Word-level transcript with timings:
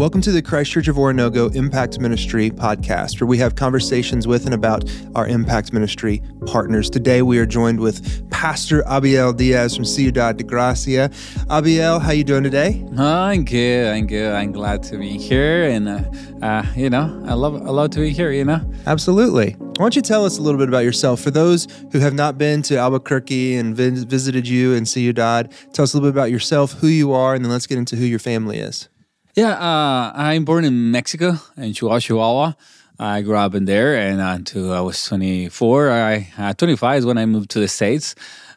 Welcome 0.00 0.22
to 0.22 0.32
the 0.32 0.40
Christ 0.40 0.72
Church 0.72 0.88
of 0.88 0.96
Oronogo 0.96 1.54
Impact 1.54 2.00
Ministry 2.00 2.50
podcast, 2.50 3.20
where 3.20 3.28
we 3.28 3.36
have 3.36 3.54
conversations 3.54 4.26
with 4.26 4.46
and 4.46 4.54
about 4.54 4.90
our 5.14 5.28
Impact 5.28 5.74
Ministry 5.74 6.22
partners. 6.46 6.88
Today, 6.88 7.20
we 7.20 7.38
are 7.38 7.44
joined 7.44 7.80
with 7.80 8.30
Pastor 8.30 8.82
Abiel 8.84 9.36
Diaz 9.36 9.76
from 9.76 9.84
Ciudad 9.84 10.38
de 10.38 10.44
Gracia. 10.44 11.10
Abiel, 11.50 12.00
how 12.00 12.08
are 12.08 12.14
you 12.14 12.24
doing 12.24 12.42
today? 12.42 12.82
I'm 12.96 13.44
good. 13.44 13.88
I'm 13.88 14.06
good. 14.06 14.32
I'm 14.32 14.52
glad 14.52 14.82
to 14.84 14.96
be 14.96 15.18
here, 15.18 15.64
and 15.64 15.86
uh, 15.86 16.02
uh, 16.40 16.64
you 16.74 16.88
know, 16.88 17.22
I 17.26 17.34
love 17.34 17.56
I 17.56 17.70
love 17.70 17.90
to 17.90 17.98
be 17.98 18.08
here. 18.08 18.32
You 18.32 18.46
know, 18.46 18.72
absolutely. 18.86 19.52
Why 19.52 19.74
don't 19.84 19.96
you 19.96 20.00
tell 20.00 20.24
us 20.24 20.38
a 20.38 20.40
little 20.40 20.58
bit 20.58 20.70
about 20.70 20.84
yourself 20.84 21.20
for 21.20 21.30
those 21.30 21.68
who 21.92 21.98
have 21.98 22.14
not 22.14 22.38
been 22.38 22.62
to 22.62 22.78
Albuquerque 22.78 23.56
and 23.56 23.76
visited 23.76 24.48
you 24.48 24.72
in 24.72 24.86
Ciudad? 24.86 25.52
Tell 25.74 25.82
us 25.82 25.92
a 25.92 25.98
little 25.98 26.10
bit 26.10 26.18
about 26.18 26.30
yourself, 26.30 26.72
who 26.72 26.86
you 26.86 27.12
are, 27.12 27.34
and 27.34 27.44
then 27.44 27.52
let's 27.52 27.66
get 27.66 27.76
into 27.76 27.96
who 27.96 28.06
your 28.06 28.18
family 28.18 28.60
is. 28.60 28.88
Yeah, 29.36 29.52
uh, 29.52 30.12
I'm 30.14 30.44
born 30.44 30.64
in 30.64 30.90
Mexico, 30.90 31.36
in 31.56 31.72
Chihuahua. 31.72 32.54
I 32.98 33.22
grew 33.22 33.36
up 33.36 33.54
in 33.54 33.64
there, 33.64 33.96
and 33.96 34.20
until 34.20 34.72
I 34.72 34.80
was 34.80 35.04
24, 35.04 35.90
I 35.90 36.28
uh, 36.36 36.52
25 36.52 36.98
is 36.98 37.06
when 37.06 37.16
I 37.16 37.26
moved 37.26 37.50
to 37.50 37.60
the 37.60 37.68
states. 37.68 38.16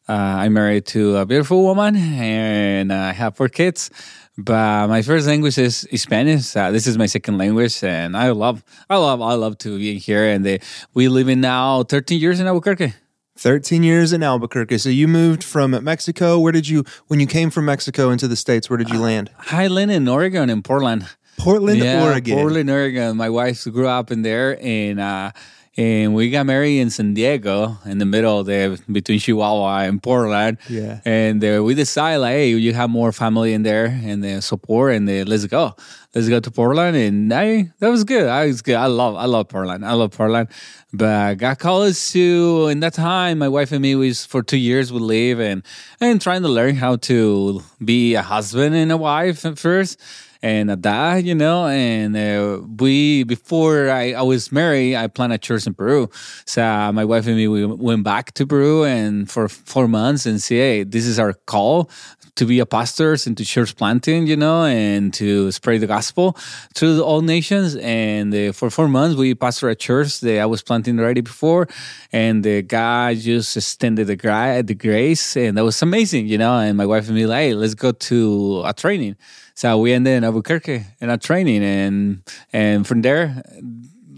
Uh, 0.09 0.13
I'm 0.13 0.53
married 0.53 0.87
to 0.87 1.17
a 1.17 1.27
beautiful 1.27 1.61
woman, 1.63 1.95
and 1.95 2.91
I 2.91 3.13
have 3.13 3.37
four 3.37 3.49
kids. 3.49 3.91
But 4.35 4.87
my 4.87 5.03
first 5.03 5.27
language 5.27 5.59
is 5.59 5.87
Spanish. 5.93 6.55
Uh, 6.55 6.71
this 6.71 6.87
is 6.87 6.97
my 6.97 7.05
second 7.05 7.37
language, 7.37 7.83
and 7.83 8.17
I 8.17 8.31
love, 8.31 8.63
I 8.89 8.97
love, 8.97 9.21
I 9.21 9.35
love 9.35 9.59
to 9.59 9.77
be 9.77 9.99
here. 9.99 10.27
And 10.27 10.43
they, 10.43 10.59
we 10.95 11.07
live 11.07 11.29
in 11.29 11.39
now 11.39 11.83
13 11.83 12.19
years 12.19 12.39
in 12.39 12.47
Albuquerque. 12.47 12.95
13 13.37 13.83
years 13.83 14.13
in 14.13 14.23
Albuquerque. 14.23 14.77
So 14.77 14.89
you 14.89 15.07
moved 15.07 15.43
from 15.43 15.71
Mexico. 15.83 16.39
Where 16.39 16.51
did 16.51 16.67
you, 16.67 16.83
when 17.07 17.19
you 17.19 17.27
came 17.27 17.49
from 17.49 17.65
Mexico 17.65 18.09
into 18.09 18.27
the 18.27 18.35
States, 18.35 18.69
where 18.69 18.77
did 18.77 18.89
you 18.89 18.99
land? 18.99 19.29
Uh, 19.39 19.57
I 19.57 19.67
landed 19.67 19.95
in 19.95 20.07
Oregon, 20.07 20.49
in 20.49 20.61
Portland. 20.61 21.07
Portland, 21.37 21.79
yeah, 21.79 22.03
Oregon. 22.03 22.37
Portland, 22.37 22.69
Oregon. 22.69 23.17
My 23.17 23.29
wife 23.29 23.63
grew 23.65 23.87
up 23.87 24.11
in 24.11 24.21
there, 24.21 24.57
and 24.61 24.99
uh, 24.99 25.31
and 25.75 26.13
we 26.13 26.29
got 26.29 26.45
married 26.45 26.79
in 26.79 26.89
San 26.89 27.13
Diego, 27.13 27.77
in 27.85 27.97
the 27.97 28.05
middle 28.05 28.43
there 28.43 28.77
between 28.91 29.19
Chihuahua 29.19 29.79
and 29.79 30.01
Portland. 30.01 30.59
Yeah. 30.69 31.01
And 31.03 31.43
uh, 31.43 31.63
we 31.63 31.73
decided, 31.73 32.19
like, 32.19 32.33
hey, 32.33 32.49
you 32.49 32.73
have 32.73 32.89
more 32.89 33.11
family 33.11 33.53
in 33.53 33.63
there 33.63 33.87
and 33.87 34.23
the 34.23 34.41
support, 34.41 34.93
and 34.93 35.09
uh, 35.09 35.23
let's 35.25 35.45
go, 35.47 35.75
let's 36.13 36.29
go 36.29 36.39
to 36.39 36.51
Portland. 36.51 36.95
And 36.95 37.33
I 37.33 37.71
that 37.79 37.89
was 37.89 38.03
good. 38.03 38.27
I 38.27 38.45
was 38.45 38.61
good. 38.61 38.75
I 38.75 38.85
love 38.85 39.15
I 39.15 39.25
love 39.25 39.49
Portland. 39.49 39.85
I 39.85 39.93
love 39.93 40.11
Portland. 40.11 40.49
But 40.95 41.09
I 41.09 41.33
got 41.33 41.57
college 41.57 42.11
to 42.11 42.67
in 42.69 42.79
that 42.81 42.93
time. 42.93 43.39
My 43.39 43.49
wife 43.49 43.71
and 43.71 43.81
me 43.81 43.95
was 43.95 44.25
for 44.25 44.43
two 44.43 44.57
years 44.57 44.93
we 44.93 44.99
live 44.99 45.39
and 45.39 45.63
and 45.99 46.21
trying 46.21 46.43
to 46.43 46.49
learn 46.49 46.75
how 46.75 46.97
to 46.97 47.63
be 47.83 48.13
a 48.13 48.21
husband 48.21 48.75
and 48.75 48.91
a 48.91 48.97
wife 48.97 49.43
at 49.43 49.57
first 49.57 49.99
and 50.43 50.69
a 50.69 50.75
dad, 50.75 51.25
you 51.25 51.33
know. 51.33 51.65
And 51.67 52.15
uh, 52.15 52.59
we, 52.77 53.23
before 53.23 53.89
I, 53.89 54.11
I 54.11 54.21
was 54.21 54.51
married, 54.51 54.95
I 54.95 55.07
planted 55.07 55.35
a 55.35 55.37
church 55.39 55.65
in 55.65 55.73
Peru. 55.73 56.09
So 56.45 56.61
uh, 56.61 56.91
my 56.91 57.05
wife 57.05 57.25
and 57.25 57.37
me, 57.37 57.47
we 57.47 57.65
went 57.65 58.03
back 58.03 58.33
to 58.33 58.45
Peru 58.45 58.83
and 58.83 59.31
for 59.31 59.47
four 59.47 59.87
months 59.87 60.25
and 60.25 60.43
say, 60.43 60.57
hey, 60.57 60.83
this 60.83 61.05
is 61.05 61.17
our 61.17 61.33
call 61.33 61.89
to 62.35 62.45
be 62.45 62.59
a 62.59 62.65
pastors 62.65 63.27
and 63.27 63.37
to 63.37 63.45
church 63.45 63.75
planting, 63.75 64.25
you 64.25 64.35
know, 64.35 64.65
and 64.65 65.13
to 65.13 65.51
spread 65.51 65.81
the 65.81 65.87
gospel 65.87 66.35
to 66.73 67.01
all 67.03 67.21
nations. 67.21 67.75
And 67.75 68.33
uh, 68.33 68.51
for 68.51 68.69
four 68.69 68.87
months, 68.87 69.15
we 69.15 69.35
pastored 69.35 69.71
a 69.71 69.75
church 69.75 70.19
that 70.21 70.39
I 70.39 70.45
was 70.45 70.63
planting 70.63 70.99
already 70.99 71.21
before, 71.21 71.67
and 72.11 72.43
the 72.43 72.63
guy 72.63 73.13
just 73.13 73.55
extended 73.55 74.07
the, 74.07 74.15
gra- 74.15 74.63
the 74.63 74.73
grace, 74.73 75.37
and 75.37 75.55
that 75.57 75.63
was 75.63 75.81
amazing, 75.83 76.27
you 76.27 76.39
know. 76.39 76.57
And 76.57 76.75
my 76.75 76.87
wife 76.87 77.07
and 77.07 77.15
me, 77.15 77.27
like, 77.27 77.37
hey, 77.37 77.53
let's 77.53 77.75
go 77.75 77.91
to 77.91 78.63
a 78.65 78.73
training. 78.73 79.15
So 79.55 79.77
we 79.77 79.93
ended 79.93 80.13
in 80.13 80.23
Albuquerque 80.23 80.83
in 80.99 81.09
a 81.09 81.17
training, 81.17 81.63
and 81.63 82.23
and 82.51 82.87
from 82.87 83.01
there, 83.01 83.43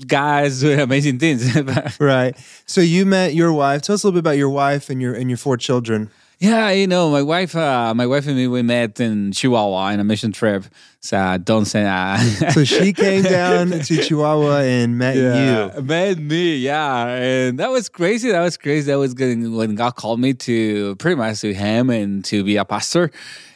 guys 0.07 0.61
doing 0.61 0.79
amazing 0.79 1.19
things. 1.19 1.55
right. 1.99 2.35
So 2.65 2.81
you 2.81 3.05
met 3.05 3.33
your 3.33 3.51
wife. 3.51 3.81
Tell 3.81 3.95
us 3.95 4.03
a 4.03 4.07
little 4.07 4.15
bit 4.15 4.27
about 4.27 4.37
your 4.37 4.49
wife 4.49 4.89
and 4.89 5.01
your 5.01 5.13
and 5.13 5.29
your 5.29 5.37
four 5.37 5.57
children. 5.57 6.09
Yeah, 6.39 6.69
you 6.71 6.85
know, 6.85 7.09
my 7.09 7.21
wife, 7.21 7.55
uh, 7.55 7.93
my 7.95 8.05
wife 8.05 8.27
and 8.27 8.35
me, 8.35 8.47
we 8.47 8.61
met 8.61 8.99
in 8.99 9.31
Chihuahua 9.31 9.89
in 9.89 10.01
a 10.01 10.03
mission 10.03 10.33
trip. 10.33 10.65
So 11.05 11.37
don't 11.37 11.65
say 11.65 11.83
that. 11.83 12.51
so 12.53 12.63
she 12.63 12.91
came 12.91 13.21
down 13.21 13.69
to 13.69 13.97
Chihuahua 14.01 14.61
and 14.61 14.97
met 14.97 15.15
yeah, 15.15 15.75
you. 15.75 15.81
Met 15.83 16.17
me, 16.17 16.57
yeah, 16.57 17.05
and 17.05 17.59
that 17.59 17.69
was 17.69 17.89
crazy. 17.89 18.31
That 18.31 18.41
was 18.41 18.57
crazy. 18.57 18.91
That 18.91 18.97
was 18.97 19.13
good 19.13 19.51
when 19.51 19.75
God 19.75 19.95
called 19.95 20.19
me 20.19 20.33
to 20.33 20.95
pretty 20.95 21.15
much 21.15 21.41
to 21.41 21.53
Him 21.53 21.91
and 21.91 22.25
to 22.25 22.43
be 22.43 22.57
a 22.57 22.65
pastor 22.65 23.11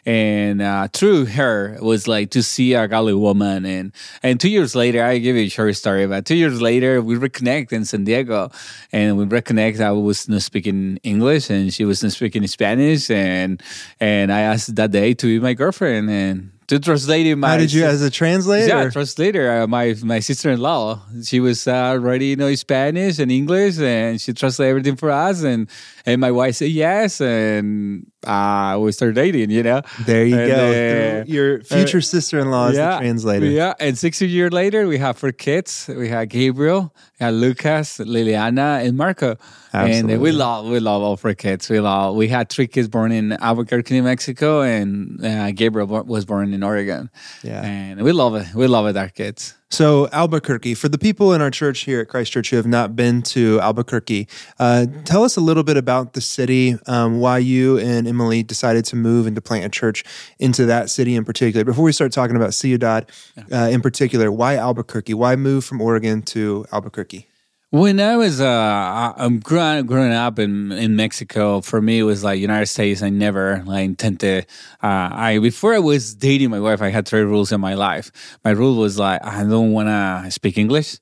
and 0.05 0.61
uh, 0.61 0.88
through 0.93 1.25
her 1.25 1.77
was 1.81 2.07
like 2.07 2.29
to 2.31 2.43
see 2.43 2.73
a 2.75 2.88
godly 2.88 3.13
woman 3.15 3.65
and 3.65 3.91
and 4.23 4.39
two 4.39 4.49
years 4.49 4.73
later 4.73 5.03
i 5.03 5.17
give 5.17 5.35
you 5.35 5.43
a 5.43 5.49
short 5.49 5.75
story 5.75 6.07
but 6.07 6.25
two 6.25 6.35
years 6.35 6.61
later 6.61 7.01
we 7.01 7.15
reconnect 7.15 7.73
in 7.73 7.83
san 7.83 8.05
diego 8.05 8.49
and 8.93 9.17
we 9.17 9.25
reconnect 9.25 9.81
i 9.81 9.91
was 9.91 10.29
not 10.29 10.41
speaking 10.41 10.97
english 11.03 11.49
and 11.49 11.73
she 11.73 11.83
was 11.83 12.01
not 12.01 12.13
speaking 12.13 12.47
spanish 12.47 13.11
and 13.11 13.61
and 13.99 14.31
i 14.31 14.39
asked 14.39 14.73
that 14.75 14.91
day 14.91 15.13
to 15.13 15.27
be 15.27 15.39
my 15.39 15.53
girlfriend 15.53 16.09
and 16.09 16.49
to 16.69 16.80
translate 16.80 17.35
my. 17.38 17.50
How 17.50 17.57
did 17.57 17.74
you, 17.74 17.84
as 17.84 18.02
a 18.02 18.12
translator? 18.12 18.68
Yeah, 18.68 18.90
translator. 18.90 19.62
Uh, 19.62 19.68
my 19.68 19.96
my 20.03 20.19
sister 20.19 20.52
in 20.52 20.59
law, 20.62 21.02
she 21.24 21.40
was 21.40 21.68
uh, 21.68 21.74
already 21.74 22.28
you 22.28 22.35
know 22.35 22.53
Spanish 22.56 23.18
and 23.18 23.31
English, 23.31 23.80
and 23.80 24.22
she 24.22 24.34
translated 24.34 24.69
everything 24.69 24.96
for 24.96 25.09
us. 25.09 25.44
And 25.44 25.68
and 26.05 26.21
my 26.21 26.31
wife 26.31 26.55
said 26.55 26.69
yes, 26.71 27.21
and 27.21 28.05
uh, 28.25 28.77
we 28.79 28.91
started 28.91 29.15
dating. 29.15 29.51
You 29.51 29.63
know, 29.63 29.81
there 30.05 30.25
you 30.25 30.37
and, 30.37 30.47
go. 30.47 31.21
Uh, 31.21 31.23
Your 31.27 31.63
future 31.63 32.01
sister 32.01 32.39
in 32.39 32.51
law 32.51 32.67
is 32.69 32.77
yeah, 32.77 32.91
the 32.91 32.99
translator. 32.99 33.45
Yeah, 33.45 33.73
and 33.79 33.97
six 33.97 34.21
years 34.21 34.51
later, 34.51 34.88
we 34.88 34.97
have 34.97 35.17
four 35.17 35.31
kids. 35.31 35.89
We 35.89 36.09
have 36.09 36.29
Gabriel, 36.29 36.93
we 37.19 37.25
have 37.25 37.33
Lucas, 37.33 37.97
Liliana, 37.99 38.85
and 38.85 38.97
Marco. 38.97 39.38
Absolutely. 39.73 40.13
And 40.13 40.21
we 40.21 40.31
love 40.31 40.65
we 40.65 40.79
love 40.79 41.01
all 41.01 41.17
four 41.17 41.33
kids. 41.33 41.69
We 41.69 41.79
love. 41.79 42.15
We 42.15 42.27
had 42.27 42.49
three 42.49 42.67
kids 42.67 42.88
born 42.88 43.11
in 43.11 43.33
Albuquerque, 43.33 43.93
New 43.93 44.03
Mexico, 44.03 44.61
and 44.61 45.23
uh, 45.23 45.51
Gabriel 45.51 45.88
was 45.88 46.25
born 46.25 46.53
in 46.53 46.63
Oregon. 46.63 47.09
Yeah, 47.43 47.63
and 47.63 48.01
we 48.01 48.11
love 48.11 48.35
it. 48.35 48.53
We 48.55 48.67
love 48.67 48.88
it, 48.88 48.97
our 48.97 49.09
kids. 49.09 49.55
So 49.72 50.09
Albuquerque, 50.12 50.74
for 50.74 50.90
the 50.90 50.97
people 50.97 51.34
in 51.34 51.41
our 51.41 51.52
church 51.52 51.81
here 51.81 52.02
at 52.02 52.07
Christ 52.07 52.31
Church 52.31 52.50
who 52.50 52.56
have 52.56 52.66
not 52.66 52.96
been 52.96 53.22
to 53.24 53.59
Albuquerque, 53.62 54.28
uh, 54.57 54.88
tell 55.06 55.24
us 55.24 55.38
a 55.38 55.41
little 55.41 55.62
bit 55.62 55.78
about 55.78 56.13
the 56.13 56.22
city, 56.22 56.75
um, 56.88 57.19
why 57.19 57.38
you 57.38 57.78
and 57.78 58.07
Emily 58.07 58.41
decided 58.41 58.84
to 58.85 58.96
move 58.96 59.28
and 59.28 59.35
to 59.35 59.41
plant 59.41 59.66
a 59.66 59.69
church 59.69 60.03
into 60.40 60.66
that 60.66 60.90
city 60.90 61.16
in 61.16 61.24
particular. 61.24 61.63
Before 61.63 61.84
we 61.84 61.91
start 61.91 62.12
talking 62.12 62.35
about 62.35 62.56
Ciudad 62.56 63.12
uh, 63.52 63.69
in 63.72 63.81
particular, 63.81 64.31
why 64.31 64.56
Albuquerque? 64.56 65.13
Why 65.13 65.35
move 65.35 65.63
from 65.66 65.81
Oregon 65.81 66.24
to 66.24 66.66
Albuquerque? 66.72 67.28
When 67.72 68.00
I 68.00 68.18
was 68.18 68.41
uh, 68.41 69.13
I'm 69.16 69.40
growing, 69.40 69.85
growing 69.85 70.12
up 70.12 70.40
in 70.40 70.72
in 70.72 70.96
Mexico, 70.96 71.62
for 71.62 71.80
me 71.80 72.00
it 72.00 72.03
was 72.03 72.24
like 72.24 72.40
United 72.40 72.66
States. 72.66 73.03
I 73.03 73.09
never 73.09 73.62
like 73.63 73.85
intend 73.85 74.22
to. 74.22 74.40
Uh, 74.81 75.09
I 75.13 75.38
before 75.40 75.75
I 75.75 75.80
was 75.80 76.16
dating 76.16 76.50
my 76.50 76.59
wife, 76.59 76.81
I 76.81 76.90
had 76.90 77.07
three 77.07 77.22
rules 77.22 77.52
in 77.52 77.62
my 77.62 77.75
life. 77.75 78.12
My 78.44 78.52
rule 78.52 78.75
was 78.75 78.97
like 78.97 79.24
I 79.24 79.44
don't 79.44 79.72
want 79.72 79.88
to 79.88 80.31
speak 80.31 80.57
English. 80.57 80.97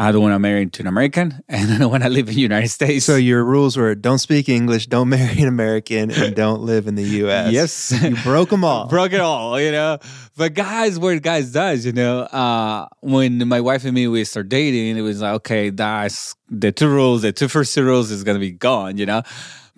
I 0.00 0.12
don't 0.12 0.22
want 0.22 0.34
to 0.34 0.38
marry 0.38 0.64
to 0.64 0.82
an 0.82 0.86
American, 0.86 1.42
and 1.48 1.72
I 1.72 1.78
don't 1.78 1.90
want 1.90 2.04
to 2.04 2.08
live 2.08 2.28
in 2.28 2.34
the 2.34 2.40
United 2.40 2.68
States. 2.68 3.04
So 3.04 3.16
your 3.16 3.44
rules 3.44 3.76
were: 3.76 3.94
don't 3.94 4.18
speak 4.18 4.48
English, 4.48 4.86
don't 4.86 5.08
marry 5.18 5.42
an 5.42 5.48
American, 5.48 6.10
and 6.10 6.34
don't 6.36 6.62
live 6.62 6.86
in 6.86 6.94
the 6.94 7.02
U.S. 7.02 7.52
yes, 7.52 8.02
you 8.02 8.16
broke 8.22 8.50
them 8.50 8.64
all. 8.64 8.86
broke 8.86 9.12
it 9.12 9.20
all, 9.20 9.60
you 9.60 9.72
know. 9.72 9.98
But 10.36 10.54
guys, 10.54 10.98
what 10.98 11.20
guys 11.22 11.50
does, 11.50 11.84
you 11.84 11.92
know, 11.92 12.20
uh, 12.20 12.86
when 13.00 13.48
my 13.48 13.60
wife 13.60 13.84
and 13.84 13.92
me 13.94 14.06
we 14.06 14.22
start 14.24 14.48
dating, 14.48 14.96
it 14.96 15.02
was 15.02 15.20
like, 15.20 15.34
okay, 15.34 15.70
that's 15.70 16.36
the 16.48 16.70
two 16.70 16.88
rules. 16.88 17.22
The 17.22 17.32
two 17.32 17.48
first 17.48 17.74
two 17.74 17.84
rules 17.84 18.12
is 18.12 18.22
gonna 18.22 18.38
be 18.38 18.52
gone, 18.52 18.98
you 18.98 19.06
know. 19.06 19.22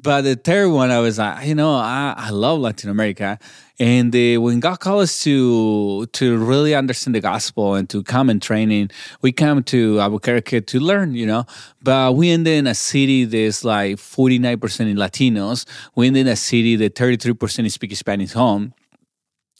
But 0.03 0.23
the 0.23 0.35
third 0.35 0.71
one, 0.71 0.91
I 0.91 0.99
was 0.99 1.19
like, 1.19 1.47
you 1.47 1.55
know, 1.55 1.75
I, 1.75 2.15
I 2.17 2.31
love 2.31 2.61
Latin 2.61 2.89
America, 2.89 3.39
and 3.79 4.15
uh, 4.15 4.41
when 4.41 4.59
God 4.59 4.81
called 4.81 5.03
us 5.03 5.23
to 5.25 6.07
to 6.07 6.39
really 6.39 6.75
understand 6.75 7.15
the 7.15 7.21
gospel 7.21 7.75
and 7.75 7.87
to 7.91 8.03
come 8.03 8.31
and 8.31 8.41
training, 8.41 8.91
we 9.21 9.31
come 9.31 9.63
to 9.65 10.01
Albuquerque 10.01 10.63
to 10.63 10.81
learn, 10.81 11.15
you 11.15 11.27
know. 11.27 11.45
But 11.83 12.15
we 12.15 12.31
ended 12.31 12.55
in 12.55 12.67
a 12.67 12.75
city 12.75 13.27
that's 13.27 13.63
like 13.63 13.99
forty 13.99 14.39
nine 14.39 14.59
percent 14.59 14.89
in 14.89 14.97
Latinos. 14.97 15.67
We 15.95 16.07
ended 16.07 16.27
in 16.27 16.33
a 16.33 16.37
city 16.37 16.77
that 16.77 16.95
thirty 16.95 17.19
three 17.19 17.35
percent 17.35 17.71
speak 17.71 17.95
Spanish 17.95 18.33
home 18.33 18.73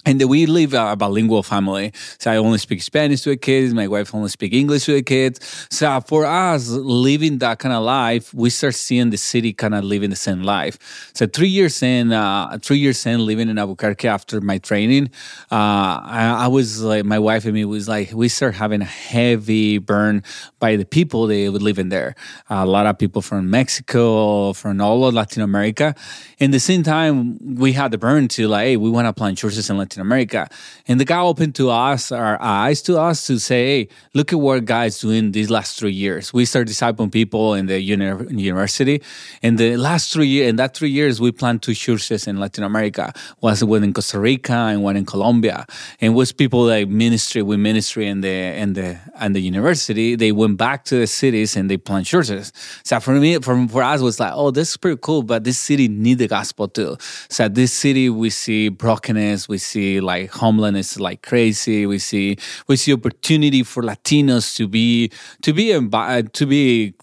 and 0.07 0.23
we 0.29 0.47
live 0.47 0.73
a 0.73 0.97
bilingual 0.97 1.43
family. 1.43 1.93
So 2.19 2.31
I 2.31 2.37
only 2.37 2.59
speak 2.59 2.83
Spanish 2.83 3.21
to 3.23 3.31
the 3.31 3.37
kids. 3.37 3.75
My 3.75 3.87
wife 3.87 4.15
only 4.15 4.31
speak 4.31 4.55
English 4.55 4.87
to 4.87 4.95
the 4.95 5.03
kids. 5.03 5.67
So 5.71 6.01
for 6.01 6.25
us, 6.25 6.69
living 6.69 7.39
that 7.39 7.59
kind 7.59 7.75
of 7.75 7.83
life, 7.83 8.33
we 8.33 8.49
start 8.49 8.75
seeing 8.75 9.11
the 9.11 9.19
city 9.19 9.53
kind 9.53 9.75
of 9.75 9.85
living 9.85 10.09
the 10.11 10.17
same 10.17 10.43
life. 10.43 11.11
So 11.15 11.27
three 11.27 11.49
years 11.49 11.83
in, 11.83 12.13
uh, 12.13 12.59
three 12.63 12.79
years 12.79 13.05
in 13.05 13.27
living 13.27 13.49
in 13.51 13.59
Albuquerque 13.59 14.09
after 14.09 14.41
my 14.41 14.59
training, 14.59 15.11
uh, 15.53 16.01
I, 16.03 16.45
I, 16.45 16.47
was 16.49 16.83
like, 16.83 17.05
my 17.05 17.19
wife 17.19 17.45
and 17.45 17.55
me 17.55 17.65
was 17.67 17.87
like, 17.89 18.13
we 18.13 18.29
start 18.29 18.55
having 18.55 18.81
a 18.81 18.87
heavy 18.87 19.79
burn 19.79 20.23
by 20.59 20.77
the 20.77 20.85
people 20.85 21.27
that 21.27 21.51
would 21.53 21.63
live 21.63 21.79
in 21.79 21.91
there. 21.91 22.15
Uh, 22.51 22.63
a 22.63 22.67
lot 22.67 22.87
of 22.87 22.99
people 22.99 23.21
from 23.21 23.51
Mexico, 23.51 24.55
from 24.55 24.81
all 24.81 25.07
of 25.07 25.15
Latin 25.15 25.43
America. 25.43 25.95
In 26.41 26.53
the 26.53 26.59
same 26.59 26.83
time, 26.83 27.37
we 27.57 27.75
had 27.75 27.91
the 27.91 27.99
burn 27.99 28.27
to 28.29 28.49
like, 28.49 28.65
hey, 28.65 28.77
we 28.79 28.89
want 28.89 29.07
to 29.07 29.13
plant 29.13 29.37
churches 29.37 29.69
in 29.69 29.77
Latin 29.77 30.01
America. 30.01 30.49
And 30.89 30.99
the 30.99 31.05
guy 31.05 31.21
opened 31.21 31.55
to 31.57 31.69
us 31.69 32.11
our 32.11 32.41
eyes 32.41 32.81
to 32.83 32.99
us 32.99 33.27
to 33.27 33.39
say, 33.39 33.67
hey, 33.67 33.89
look 34.15 34.33
at 34.33 34.41
what 34.41 34.65
God's 34.65 34.99
doing 35.01 35.33
these 35.33 35.51
last 35.51 35.79
three 35.79 35.93
years. 35.93 36.33
We 36.33 36.47
started 36.47 36.73
discipling 36.73 37.13
people 37.13 37.53
in 37.53 37.67
the 37.67 37.79
uni- 37.79 38.35
university. 38.35 39.03
In 39.43 39.57
the 39.57 39.77
last 39.77 40.15
three 40.15 40.29
years, 40.29 40.49
in 40.49 40.57
that 40.57 40.75
three 40.75 40.89
years, 40.89 41.21
we 41.21 41.31
planted 41.31 41.61
two 41.61 41.75
churches 41.75 42.27
in 42.27 42.41
Latin 42.41 42.65
America. 42.65 43.13
Was 43.43 43.63
one 43.63 43.85
in 43.85 43.93
Costa 43.93 44.19
Rica 44.19 44.55
and 44.55 44.83
one 44.83 44.97
in 44.97 45.05
Colombia. 45.05 45.67
And 46.01 46.15
was 46.15 46.33
people 46.33 46.65
like 46.65 46.89
ministry 46.89 47.43
with 47.43 47.61
ministry 47.61 48.07
in 48.07 48.23
the 48.23 48.31
in 48.31 48.73
the 48.73 48.99
and 49.17 49.37
the 49.37 49.41
university. 49.41 50.17
They 50.17 50.33
went 50.33 50.57
back 50.57 50.87
to 50.87 51.01
the 51.01 51.07
cities 51.07 51.55
and 51.55 51.71
they 51.71 51.77
planted 51.77 52.07
churches. 52.07 52.51
So 52.83 52.99
for 52.99 53.13
me, 53.13 53.39
for, 53.41 53.69
for 53.69 53.83
us, 53.83 54.01
was 54.01 54.19
like, 54.19 54.33
oh, 54.35 54.51
this 54.51 54.71
is 54.71 54.79
pretty 54.79 54.99
cool. 55.03 55.23
But 55.23 55.45
this 55.45 55.59
city 55.59 55.87
need 55.87 56.17
the 56.17 56.30
gospel 56.31 56.69
too. 56.69 56.97
So 57.29 57.49
this 57.49 57.73
city, 57.73 58.09
we 58.09 58.31
see 58.31 58.71
brokenness, 58.71 59.49
we 59.49 59.59
see 59.59 60.01
like 60.01 60.31
homelessness, 60.31 60.99
like 60.99 61.21
crazy. 61.23 61.87
We 61.87 61.99
see 61.99 62.39
we 62.69 62.77
see 62.77 62.93
opportunity 62.95 63.63
for 63.65 63.83
Latinos 63.83 64.57
to 64.57 64.69
be 64.69 65.11
to 65.43 65.53
be 65.53 65.73
invited 65.73 66.33
to 66.35 66.47
be 66.47 66.95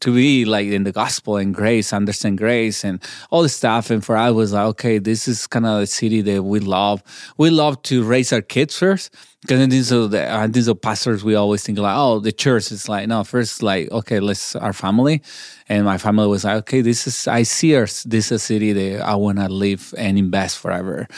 to 0.00 0.14
be 0.14 0.44
like 0.44 0.66
in 0.66 0.84
the 0.84 0.92
gospel 0.92 1.36
and 1.36 1.54
grace, 1.54 1.92
understand 1.92 2.38
grace 2.38 2.84
and 2.84 3.02
all 3.30 3.42
this 3.42 3.54
stuff. 3.54 3.90
And 3.90 4.04
for 4.04 4.16
I 4.16 4.30
was 4.30 4.52
like, 4.52 4.66
okay, 4.66 4.98
this 4.98 5.26
is 5.26 5.46
kind 5.46 5.66
of 5.66 5.82
a 5.82 5.86
city 5.86 6.20
that 6.22 6.42
we 6.42 6.60
love. 6.60 7.02
We 7.38 7.50
love 7.50 7.82
to 7.84 8.02
raise 8.04 8.32
our 8.32 8.42
kids 8.42 8.76
first. 8.78 9.14
Because 9.40 9.66
think 9.70 9.84
so 9.84 10.06
the 10.06 10.30
I 10.30 10.48
think 10.48 10.66
so 10.66 10.74
pastors 10.74 11.24
we 11.24 11.34
always 11.34 11.64
think 11.64 11.78
like, 11.78 11.96
oh, 11.96 12.18
the 12.18 12.30
church 12.30 12.70
is 12.70 12.90
like, 12.90 13.08
no, 13.08 13.24
first 13.24 13.62
like, 13.62 13.90
okay, 13.90 14.20
let's 14.20 14.54
our 14.54 14.74
family. 14.74 15.22
And 15.66 15.86
my 15.86 15.96
family 15.96 16.26
was 16.26 16.44
like, 16.44 16.58
okay, 16.58 16.82
this 16.82 17.06
is 17.06 17.26
I 17.26 17.44
see 17.44 17.74
our 17.74 17.84
this 17.84 18.26
is 18.26 18.32
a 18.32 18.38
city 18.38 18.74
that 18.74 19.00
I 19.02 19.14
wanna 19.14 19.48
live 19.48 19.94
and 19.96 20.18
invest 20.18 20.58
forever. 20.58 21.08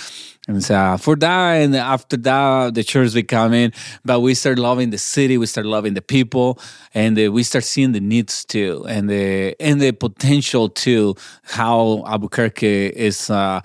And 0.49 0.63
so 0.63 0.97
for 0.99 1.15
that, 1.17 1.53
and 1.55 1.77
after 1.77 2.17
that, 2.17 2.75
the 2.75 2.83
church 2.83 3.15
became 3.15 3.53
in, 3.53 3.73
but 4.05 4.21
we 4.21 4.35
start 4.35 4.59
loving 4.59 4.91
the 4.91 4.99
city, 4.99 5.39
we 5.39 5.47
start 5.47 5.67
loving 5.67 5.95
the 5.95 6.03
people, 6.03 6.59
and 6.95 7.17
uh, 7.17 7.31
we 7.31 7.45
start 7.45 7.63
seeing 7.63 7.93
the 7.93 8.01
needs 8.01 8.45
too, 8.45 8.85
and 8.89 9.09
the 9.09 9.55
and 9.61 9.81
the 9.81 9.93
potential 9.93 10.69
too. 10.69 11.15
How 11.45 12.03
Albuquerque 12.07 12.89
is. 12.89 13.31
Uh, 13.31 13.61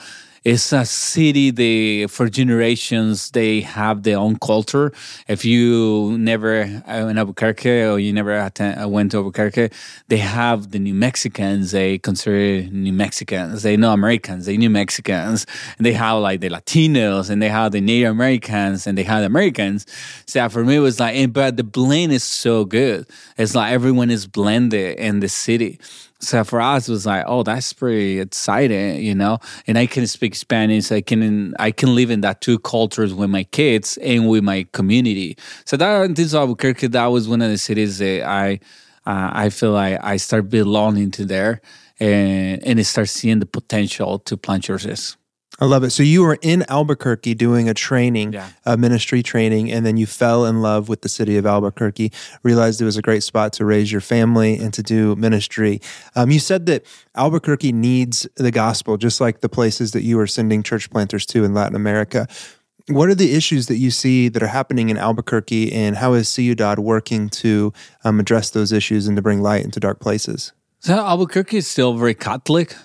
it's 0.47 0.71
a 0.71 0.85
city 0.85 1.51
they 1.51 2.07
for 2.07 2.29
generations 2.29 3.31
they 3.31 3.59
have 3.59 4.03
their 4.03 4.17
own 4.17 4.37
culture. 4.39 4.93
If 5.27 5.43
you 5.43 6.17
never 6.17 6.61
uh, 6.87 7.07
in 7.07 7.17
Albuquerque 7.17 7.81
or 7.83 7.99
you 7.99 8.13
never 8.13 8.33
attend, 8.39 8.81
uh, 8.81 8.87
went 8.87 9.11
to 9.11 9.17
Albuquerque, 9.17 9.71
they 10.07 10.17
have 10.17 10.71
the 10.71 10.79
New 10.79 10.93
Mexicans. 10.93 11.71
They 11.71 11.97
consider 11.97 12.65
New 12.71 12.93
Mexicans. 12.93 13.63
They 13.63 13.75
know 13.75 13.91
Americans. 13.91 14.45
They 14.45 14.55
New 14.55 14.69
Mexicans. 14.69 15.45
And 15.77 15.85
they 15.85 15.91
have 15.91 16.21
like 16.21 16.39
the 16.39 16.49
Latinos 16.49 17.29
and 17.29 17.41
they 17.41 17.49
have 17.49 17.73
the 17.73 17.81
Native 17.81 18.11
Americans 18.11 18.87
and 18.87 18.97
they 18.97 19.03
have 19.03 19.19
the 19.19 19.25
Americans. 19.25 19.85
So 20.27 20.47
for 20.47 20.63
me, 20.63 20.77
it 20.77 20.79
was 20.79 20.97
like, 20.97 21.33
but 21.33 21.57
the 21.57 21.65
blend 21.65 22.13
is 22.13 22.23
so 22.23 22.63
good. 22.63 23.05
It's 23.37 23.53
like 23.53 23.73
everyone 23.73 24.09
is 24.09 24.25
blended 24.25 24.97
in 24.97 25.19
the 25.19 25.27
city 25.27 25.77
so 26.19 26.43
for 26.43 26.59
us 26.59 26.89
it 26.89 26.91
was 26.91 27.05
like 27.05 27.23
oh 27.27 27.43
that's 27.43 27.73
pretty 27.73 28.19
exciting 28.19 29.01
you 29.01 29.15
know? 29.15 29.39
And 29.67 29.77
i 29.77 29.85
can 29.85 30.07
speak 30.07 30.35
spanish. 30.35 30.91
I 30.91 31.01
can 31.01 31.53
i 31.59 31.71
can 31.71 31.95
live 31.95 32.09
in 32.09 32.21
that 32.21 32.41
two 32.41 32.59
cultures 32.59 33.13
with 33.13 33.29
my 33.29 33.43
kids 33.43 33.97
and 33.97 34.27
with 34.27 34.43
my 34.43 34.65
community. 34.71 35.37
So 35.65 35.77
that 35.77 36.15
this 36.15 36.33
albuquerque 36.33 36.87
that 36.87 37.07
was 37.07 37.27
one 37.27 37.41
of 37.41 37.49
the 37.49 37.57
cities 37.57 37.99
that 37.99 38.23
i 38.23 38.59
uh, 39.05 39.29
i 39.33 39.49
feel 39.49 39.71
like 39.71 39.99
i 40.03 40.17
start 40.17 40.49
belonging 40.49 41.11
to 41.11 41.25
there 41.25 41.61
and 41.99 42.63
and 42.63 42.85
start 42.85 43.09
seeing 43.09 43.39
the 43.39 43.45
potential 43.45 44.19
to 44.19 44.37
plant 44.37 44.63
churches 44.63 45.17
I 45.59 45.65
love 45.65 45.83
it. 45.83 45.89
So 45.89 46.03
you 46.03 46.21
were 46.21 46.37
in 46.43 46.63
Albuquerque 46.69 47.33
doing 47.33 47.67
a 47.67 47.73
training, 47.73 48.33
yeah. 48.33 48.49
a 48.63 48.77
ministry 48.77 49.23
training, 49.23 49.71
and 49.71 49.83
then 49.85 49.97
you 49.97 50.05
fell 50.05 50.45
in 50.45 50.61
love 50.61 50.87
with 50.87 51.01
the 51.01 51.09
city 51.09 51.35
of 51.35 51.47
Albuquerque. 51.47 52.11
Realized 52.43 52.79
it 52.79 52.85
was 52.85 52.97
a 52.97 53.01
great 53.01 53.23
spot 53.23 53.53
to 53.53 53.65
raise 53.65 53.91
your 53.91 54.01
family 54.01 54.57
and 54.57 54.71
to 54.75 54.83
do 54.83 55.15
ministry. 55.15 55.81
Um, 56.15 56.29
you 56.29 56.39
said 56.39 56.67
that 56.67 56.85
Albuquerque 57.15 57.71
needs 57.71 58.27
the 58.35 58.51
gospel, 58.51 58.97
just 58.97 59.19
like 59.19 59.41
the 59.41 59.49
places 59.49 59.93
that 59.93 60.03
you 60.03 60.19
are 60.19 60.27
sending 60.27 60.61
church 60.61 60.91
planters 60.91 61.25
to 61.27 61.43
in 61.43 61.55
Latin 61.55 61.75
America. 61.75 62.27
What 62.89 63.09
are 63.09 63.15
the 63.15 63.33
issues 63.33 63.65
that 63.67 63.77
you 63.77 63.89
see 63.89 64.29
that 64.29 64.41
are 64.43 64.47
happening 64.47 64.89
in 64.89 64.97
Albuquerque, 64.97 65.73
and 65.73 65.97
how 65.97 66.13
is 66.13 66.29
Ciudad 66.29 66.79
working 66.79 67.29
to 67.29 67.73
um, 68.03 68.19
address 68.19 68.51
those 68.51 68.71
issues 68.71 69.07
and 69.07 69.17
to 69.17 69.23
bring 69.23 69.41
light 69.41 69.65
into 69.65 69.79
dark 69.79 69.99
places? 69.99 70.53
So 70.81 70.93
Albuquerque 70.93 71.57
is 71.57 71.67
still 71.67 71.95
very 71.95 72.13
Catholic. 72.13 72.75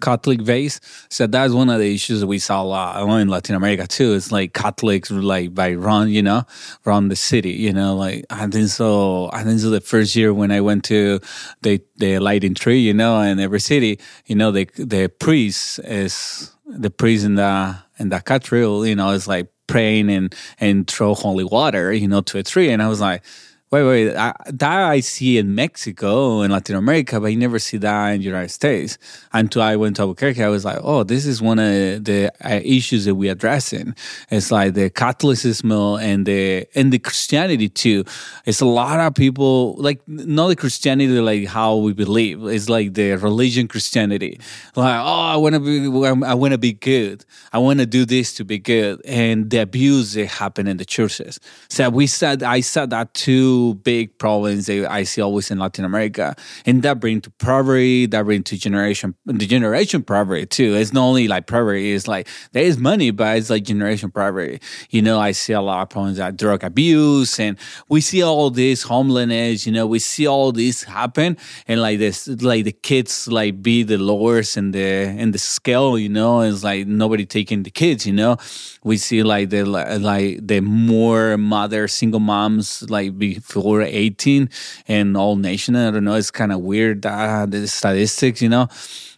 Catholic 0.00 0.44
base. 0.44 0.80
So 1.08 1.26
that's 1.26 1.52
one 1.52 1.70
of 1.70 1.78
the 1.78 1.94
issues 1.94 2.24
we 2.24 2.38
saw 2.38 2.62
a 2.62 2.64
lot 2.64 2.96
uh, 2.96 3.14
in 3.16 3.28
Latin 3.28 3.54
America 3.54 3.86
too. 3.86 4.14
It's 4.14 4.32
like 4.32 4.52
Catholics 4.52 5.10
like 5.10 5.54
by 5.54 5.74
run, 5.74 6.08
you 6.08 6.22
know, 6.22 6.42
run 6.84 7.08
the 7.08 7.16
city, 7.16 7.52
you 7.52 7.72
know, 7.72 7.94
like 7.94 8.24
I 8.30 8.46
think 8.48 8.68
so. 8.68 9.30
I 9.32 9.44
think 9.44 9.60
so. 9.60 9.70
The 9.70 9.80
first 9.80 10.16
year 10.16 10.34
when 10.34 10.50
I 10.50 10.60
went 10.60 10.84
to 10.84 11.20
the 11.62 11.80
the 11.96 12.18
lighting 12.18 12.54
tree, 12.54 12.80
you 12.80 12.94
know, 12.94 13.20
in 13.20 13.38
every 13.38 13.60
city, 13.60 14.00
you 14.26 14.34
know, 14.34 14.50
the 14.50 14.68
the 14.76 15.08
priest 15.08 15.78
is 15.80 16.52
the 16.66 16.90
priest 16.90 17.24
in 17.24 17.36
the 17.36 17.76
in 17.98 18.08
the 18.08 18.20
cathedral, 18.20 18.86
you 18.86 18.96
know, 18.96 19.10
is 19.10 19.28
like 19.28 19.48
praying 19.66 20.10
and 20.10 20.34
and 20.58 20.88
throw 20.88 21.14
holy 21.14 21.44
water, 21.44 21.92
you 21.92 22.08
know, 22.08 22.20
to 22.22 22.38
a 22.38 22.42
tree, 22.42 22.70
and 22.70 22.82
I 22.82 22.88
was 22.88 23.00
like 23.00 23.22
Wait, 23.72 23.82
wait. 23.82 24.14
I, 24.14 24.32
that 24.46 24.82
I 24.84 25.00
see 25.00 25.38
in 25.38 25.56
Mexico 25.56 26.42
and 26.42 26.52
Latin 26.52 26.76
America, 26.76 27.18
but 27.18 27.26
I 27.26 27.34
never 27.34 27.58
see 27.58 27.78
that 27.78 28.10
in 28.10 28.20
the 28.20 28.24
United 28.24 28.50
States. 28.50 28.96
Until 29.32 29.60
I 29.60 29.74
went 29.74 29.96
to 29.96 30.02
Albuquerque, 30.02 30.40
I 30.40 30.48
was 30.48 30.64
like, 30.64 30.78
oh, 30.82 31.02
this 31.02 31.26
is 31.26 31.42
one 31.42 31.58
of 31.58 32.04
the 32.04 32.30
uh, 32.44 32.60
issues 32.62 33.06
that 33.06 33.16
we're 33.16 33.32
addressing. 33.32 33.96
It's 34.30 34.52
like 34.52 34.74
the 34.74 34.88
Catholicism 34.88 35.72
and 35.72 36.24
the 36.26 36.68
and 36.76 36.92
the 36.92 37.00
Christianity 37.00 37.68
too. 37.68 38.04
It's 38.44 38.60
a 38.60 38.66
lot 38.66 39.00
of 39.00 39.16
people 39.16 39.74
like 39.78 40.00
not 40.06 40.46
the 40.46 40.56
Christianity 40.56 41.20
like 41.20 41.48
how 41.48 41.74
we 41.74 41.92
believe. 41.92 42.44
It's 42.44 42.68
like 42.68 42.94
the 42.94 43.16
religion 43.16 43.66
Christianity. 43.66 44.38
Like, 44.76 45.00
oh, 45.00 45.22
I 45.34 45.36
want 45.36 45.56
to 45.56 45.60
be, 45.60 45.86
I 46.24 46.34
want 46.34 46.52
to 46.52 46.58
be 46.58 46.72
good. 46.72 47.24
I 47.52 47.58
want 47.58 47.80
to 47.80 47.86
do 47.86 48.04
this 48.04 48.32
to 48.34 48.44
be 48.44 48.60
good, 48.60 49.02
and 49.04 49.50
the 49.50 49.58
abuse 49.58 50.12
that 50.12 50.28
happen 50.28 50.68
in 50.68 50.76
the 50.76 50.84
churches. 50.84 51.40
So 51.68 51.90
we 51.90 52.06
said, 52.06 52.44
I 52.44 52.60
said 52.60 52.90
that 52.90 53.12
too 53.12 53.56
big 53.74 54.18
problems 54.18 54.66
that 54.66 54.90
I 54.90 55.04
see 55.04 55.20
always 55.20 55.50
in 55.50 55.58
Latin 55.58 55.84
America, 55.84 56.34
and 56.64 56.82
that 56.82 57.00
bring 57.00 57.20
to 57.22 57.30
poverty, 57.30 58.06
that 58.06 58.24
bring 58.24 58.42
to 58.44 58.56
generation, 58.56 59.14
the 59.24 59.46
generation 59.46 60.02
poverty 60.02 60.46
too. 60.46 60.74
It's 60.74 60.92
not 60.92 61.02
only 61.02 61.28
like 61.28 61.46
poverty; 61.46 61.92
it's 61.92 62.08
like 62.08 62.28
there 62.52 62.64
is 62.64 62.78
money, 62.78 63.10
but 63.10 63.36
it's 63.36 63.50
like 63.50 63.64
generation 63.64 64.10
poverty. 64.10 64.60
You 64.90 65.02
know, 65.02 65.18
I 65.18 65.32
see 65.32 65.52
a 65.52 65.60
lot 65.60 65.82
of 65.82 65.90
problems 65.90 66.18
like 66.18 66.36
drug 66.36 66.64
abuse, 66.64 67.38
and 67.38 67.58
we 67.88 68.00
see 68.00 68.22
all 68.22 68.50
this 68.50 68.82
homelessness. 68.82 69.66
You 69.66 69.72
know, 69.72 69.86
we 69.86 69.98
see 69.98 70.26
all 70.26 70.52
this 70.52 70.84
happen, 70.84 71.36
and 71.68 71.80
like 71.80 71.98
this, 71.98 72.28
like 72.28 72.64
the 72.64 72.72
kids 72.72 73.28
like 73.28 73.62
be 73.62 73.82
the 73.82 73.98
lowest 73.98 74.56
in 74.56 74.72
the 74.72 75.08
in 75.08 75.32
the 75.32 75.38
scale. 75.38 75.98
You 75.98 76.08
know, 76.08 76.40
it's 76.40 76.64
like 76.64 76.86
nobody 76.86 77.26
taking 77.26 77.62
the 77.62 77.70
kids. 77.70 78.06
You 78.06 78.12
know, 78.12 78.36
we 78.84 78.96
see 78.96 79.22
like 79.22 79.50
the 79.50 79.64
like 79.64 80.46
the 80.46 80.60
more 80.60 81.36
mother 81.36 81.88
single 81.88 82.20
moms 82.20 82.88
like 82.90 83.18
be 83.18 83.34
before 83.46 83.82
18 83.82 84.48
and 84.88 85.16
all 85.16 85.36
nation. 85.36 85.76
I 85.76 85.90
don't 85.90 86.04
know. 86.04 86.14
It's 86.14 86.30
kind 86.30 86.52
of 86.52 86.60
weird, 86.60 87.06
uh, 87.06 87.46
the 87.46 87.66
statistics, 87.68 88.42
you 88.42 88.48
know. 88.48 88.68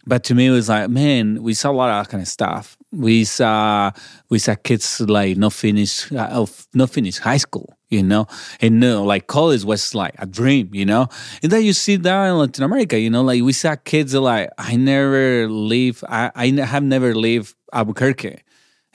But 0.05 0.23
to 0.25 0.35
me, 0.35 0.47
it 0.47 0.51
was 0.51 0.69
like, 0.69 0.89
man, 0.89 1.43
we 1.43 1.53
saw 1.53 1.71
a 1.71 1.73
lot 1.73 1.89
of 1.89 2.03
that 2.03 2.11
kind 2.11 2.21
of 2.21 2.27
stuff. 2.27 2.77
We 2.91 3.23
saw 3.25 3.91
we 4.29 4.39
saw 4.39 4.55
kids 4.55 4.99
like 5.01 5.37
not 5.37 5.53
finish 5.53 6.11
uh, 6.11 6.45
not 6.73 6.89
finish 6.89 7.19
high 7.19 7.37
school, 7.37 7.77
you 7.89 8.01
know, 8.01 8.25
and 8.61 8.79
no, 8.79 9.03
like 9.03 9.27
college 9.27 9.63
was 9.63 9.93
like 9.93 10.15
a 10.17 10.25
dream, 10.25 10.71
you 10.73 10.85
know. 10.85 11.07
And 11.43 11.51
then 11.51 11.63
you 11.63 11.73
see 11.73 11.97
that 11.97 12.27
in 12.27 12.37
Latin 12.39 12.63
America, 12.63 12.97
you 12.97 13.11
know, 13.11 13.21
like 13.21 13.43
we 13.43 13.53
saw 13.53 13.75
kids 13.75 14.15
like 14.15 14.49
I 14.57 14.75
never 14.75 15.47
leave, 15.47 16.03
I 16.09 16.31
I 16.33 16.47
have 16.65 16.83
never 16.83 17.13
leave 17.13 17.53
Albuquerque 17.71 18.39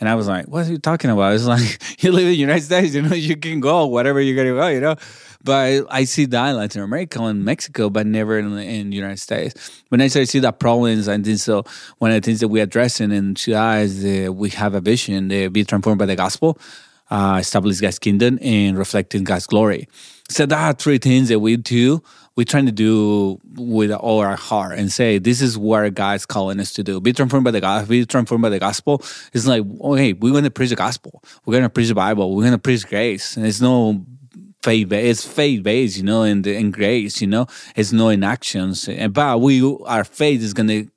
and 0.00 0.08
I 0.08 0.14
was 0.16 0.26
like, 0.26 0.46
what 0.46 0.66
are 0.66 0.70
you 0.70 0.78
talking 0.78 1.10
about? 1.10 1.34
It's 1.34 1.44
like, 1.46 2.02
you 2.02 2.12
live 2.12 2.24
in 2.24 2.30
the 2.30 2.36
United 2.36 2.64
States, 2.64 2.94
you 2.94 3.02
know, 3.02 3.14
you 3.14 3.36
can 3.36 3.60
go 3.60 3.86
whatever 3.86 4.20
you're 4.20 4.34
going 4.34 4.48
to 4.48 4.60
go, 4.60 4.68
you 4.68 4.80
know. 4.80 4.96
But 5.42 5.86
I 5.90 6.04
see 6.04 6.24
that 6.24 6.50
in 6.50 6.56
Latin 6.56 6.82
America 6.82 7.22
and 7.22 7.44
Mexico, 7.44 7.90
but 7.90 8.06
never 8.06 8.38
in, 8.38 8.56
in 8.58 8.90
the 8.90 8.96
United 8.96 9.20
States. 9.20 9.82
When 9.90 10.00
I 10.00 10.08
start 10.08 10.24
to 10.24 10.30
see 10.30 10.38
that 10.40 10.58
problems, 10.58 11.06
I 11.06 11.18
think 11.18 11.38
so 11.38 11.64
one 11.98 12.10
of 12.10 12.22
the 12.22 12.24
things 12.24 12.40
that 12.40 12.48
we're 12.48 12.62
addressing 12.62 13.12
in 13.12 13.36
Ciudad 13.36 13.84
is 13.84 14.30
we 14.30 14.50
have 14.50 14.74
a 14.74 14.80
vision, 14.80 15.28
to 15.28 15.50
be 15.50 15.64
transformed 15.64 15.98
by 15.98 16.06
the 16.06 16.16
gospel, 16.16 16.58
uh, 17.10 17.36
establish 17.40 17.80
God's 17.80 17.98
kingdom, 17.98 18.38
and 18.40 18.78
reflecting 18.78 19.22
God's 19.22 19.46
glory. 19.46 19.86
So 20.30 20.46
that 20.46 20.58
are 20.58 20.72
three 20.72 20.98
things 20.98 21.28
that 21.28 21.40
we 21.40 21.58
do 21.58 22.02
we're 22.36 22.44
trying 22.44 22.66
to 22.66 22.72
do 22.72 23.38
with 23.54 23.92
all 23.92 24.20
our 24.20 24.36
heart 24.36 24.78
and 24.78 24.90
say 24.90 25.18
this 25.18 25.40
is 25.40 25.56
what 25.56 25.94
God's 25.94 26.26
calling 26.26 26.58
us 26.60 26.72
to 26.72 26.82
do. 26.82 27.00
Be 27.00 27.12
transformed 27.12 27.44
by 27.44 27.52
the 27.52 27.60
gospel. 27.60 27.88
Be 27.88 28.04
transformed 28.06 28.42
by 28.42 28.48
the 28.48 28.58
gospel. 28.58 29.02
It's 29.32 29.46
like 29.46 29.62
okay, 29.80 30.12
we're 30.12 30.32
going 30.32 30.44
to 30.44 30.50
preach 30.50 30.70
the 30.70 30.76
gospel. 30.76 31.22
We're 31.44 31.52
going 31.52 31.64
to 31.64 31.70
preach 31.70 31.88
the 31.88 31.94
Bible. 31.94 32.34
We're 32.34 32.42
going 32.42 32.52
to 32.52 32.58
preach 32.58 32.86
grace. 32.86 33.36
And 33.36 33.46
it's 33.46 33.60
no 33.60 34.04
faith 34.62 34.88
based. 34.88 35.26
It's 35.26 35.34
faith 35.34 35.62
based, 35.62 35.96
you 35.96 36.02
know, 36.02 36.22
and 36.22 36.44
in 36.46 36.70
grace, 36.70 37.20
you 37.20 37.26
know. 37.26 37.46
It's 37.76 37.92
no 37.92 38.08
in 38.08 38.24
actions. 38.24 38.88
But 39.10 39.40
we 39.40 39.62
our 39.86 40.04
faith 40.04 40.42
is 40.42 40.54
going 40.54 40.68
to 40.68 40.88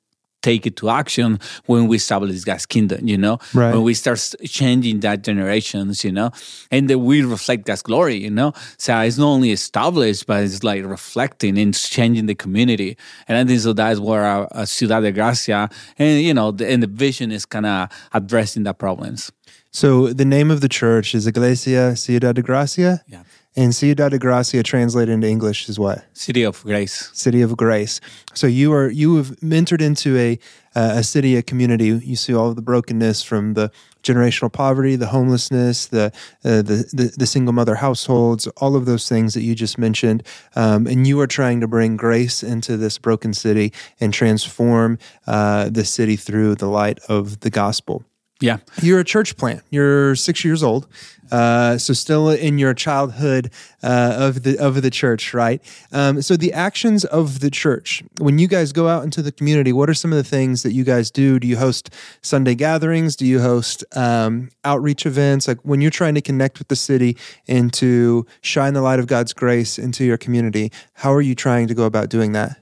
take 0.42 0.66
it 0.66 0.76
to 0.76 0.88
action 0.88 1.38
when 1.66 1.88
we 1.88 1.96
establish 1.96 2.44
God's 2.44 2.64
kingdom, 2.66 3.06
you 3.08 3.18
know, 3.18 3.38
Right. 3.54 3.72
when 3.74 3.82
we 3.82 3.94
start 3.94 4.18
changing 4.46 5.00
that 5.00 5.22
generations, 5.24 6.04
you 6.04 6.12
know, 6.12 6.30
and 6.70 6.88
that 6.88 6.98
we 7.00 7.22
reflect 7.22 7.66
God's 7.66 7.82
glory, 7.82 8.16
you 8.16 8.30
know. 8.30 8.52
So 8.78 8.98
it's 9.00 9.18
not 9.18 9.26
only 9.26 9.50
established, 9.50 10.26
but 10.26 10.44
it's 10.44 10.62
like 10.62 10.84
reflecting 10.84 11.58
and 11.58 11.74
changing 11.74 12.26
the 12.26 12.34
community. 12.34 12.96
And 13.26 13.36
I 13.38 13.44
think 13.44 13.60
so 13.60 13.72
that's 13.72 13.98
where 14.00 14.24
our, 14.24 14.48
uh, 14.52 14.64
Ciudad 14.64 15.02
de 15.02 15.12
Gracia 15.12 15.68
and, 15.98 16.22
you 16.22 16.32
know, 16.34 16.52
the, 16.52 16.70
and 16.70 16.82
the 16.82 16.86
vision 16.86 17.32
is 17.32 17.44
kind 17.44 17.66
of 17.66 17.88
addressing 18.12 18.62
the 18.62 18.74
problems. 18.74 19.32
So 19.70 20.12
the 20.12 20.24
name 20.24 20.50
of 20.50 20.60
the 20.60 20.68
church 20.68 21.14
is 21.14 21.26
Iglesia 21.26 21.94
Ciudad 21.96 22.34
de 22.36 22.42
Gracia. 22.42 23.02
Yeah. 23.06 23.22
And 23.56 23.74
Ciudad 23.74 24.10
de 24.10 24.18
Gracia 24.18 24.62
translated 24.62 25.12
into 25.12 25.26
English 25.26 25.68
is 25.68 25.78
what? 25.78 26.04
City 26.12 26.44
of 26.44 26.62
Grace. 26.62 27.10
City 27.12 27.42
of 27.42 27.56
Grace. 27.56 28.00
So 28.34 28.46
you 28.46 28.72
are 28.72 28.88
you 28.88 29.16
have 29.16 29.36
entered 29.42 29.82
into 29.82 30.16
a 30.16 30.38
uh, 30.76 30.92
a 30.98 31.02
city, 31.02 31.34
a 31.34 31.42
community. 31.42 31.86
You 31.86 32.14
see 32.14 32.34
all 32.34 32.50
of 32.50 32.56
the 32.56 32.62
brokenness 32.62 33.24
from 33.24 33.54
the 33.54 33.72
generational 34.04 34.52
poverty, 34.52 34.94
the 34.94 35.08
homelessness, 35.08 35.86
the 35.86 36.12
uh, 36.44 36.62
the, 36.62 36.88
the 36.92 37.12
the 37.16 37.26
single 37.26 37.52
mother 37.52 37.74
households, 37.74 38.46
all 38.58 38.76
of 38.76 38.86
those 38.86 39.08
things 39.08 39.34
that 39.34 39.42
you 39.42 39.56
just 39.56 39.76
mentioned, 39.76 40.22
um, 40.54 40.86
and 40.86 41.06
you 41.06 41.18
are 41.20 41.26
trying 41.26 41.60
to 41.60 41.66
bring 41.66 41.96
grace 41.96 42.44
into 42.44 42.76
this 42.76 42.98
broken 42.98 43.34
city 43.34 43.72
and 43.98 44.14
transform 44.14 44.98
uh, 45.26 45.68
the 45.68 45.84
city 45.84 46.14
through 46.14 46.54
the 46.54 46.68
light 46.68 47.00
of 47.08 47.40
the 47.40 47.50
gospel. 47.50 48.04
Yeah. 48.40 48.58
You're 48.82 49.00
a 49.00 49.04
church 49.04 49.36
plant. 49.36 49.62
You're 49.70 50.14
six 50.14 50.44
years 50.44 50.62
old, 50.62 50.86
uh, 51.32 51.76
so 51.76 51.92
still 51.92 52.30
in 52.30 52.56
your 52.56 52.72
childhood 52.72 53.50
uh, 53.82 54.14
of 54.16 54.44
the 54.44 54.56
of 54.58 54.80
the 54.80 54.90
church, 54.90 55.34
right? 55.34 55.60
Um, 55.90 56.22
so 56.22 56.36
the 56.36 56.52
actions 56.52 57.04
of 57.04 57.40
the 57.40 57.50
church. 57.50 58.02
When 58.20 58.38
you 58.38 58.46
guys 58.46 58.72
go 58.72 58.86
out 58.86 59.02
into 59.02 59.22
the 59.22 59.32
community, 59.32 59.72
what 59.72 59.90
are 59.90 59.94
some 59.94 60.12
of 60.12 60.16
the 60.16 60.24
things 60.24 60.62
that 60.62 60.72
you 60.72 60.84
guys 60.84 61.10
do? 61.10 61.40
Do 61.40 61.48
you 61.48 61.56
host 61.56 61.92
Sunday 62.22 62.54
gatherings? 62.54 63.16
Do 63.16 63.26
you 63.26 63.40
host 63.40 63.84
um, 63.96 64.50
outreach 64.64 65.04
events? 65.04 65.48
Like 65.48 65.58
when 65.62 65.80
you're 65.80 65.90
trying 65.90 66.14
to 66.14 66.22
connect 66.22 66.60
with 66.60 66.68
the 66.68 66.76
city 66.76 67.16
and 67.48 67.72
to 67.74 68.24
shine 68.40 68.74
the 68.74 68.82
light 68.82 69.00
of 69.00 69.08
God's 69.08 69.32
grace 69.32 69.80
into 69.80 70.04
your 70.04 70.16
community, 70.16 70.70
how 70.92 71.12
are 71.12 71.22
you 71.22 71.34
trying 71.34 71.66
to 71.66 71.74
go 71.74 71.84
about 71.84 72.08
doing 72.08 72.32
that? 72.32 72.56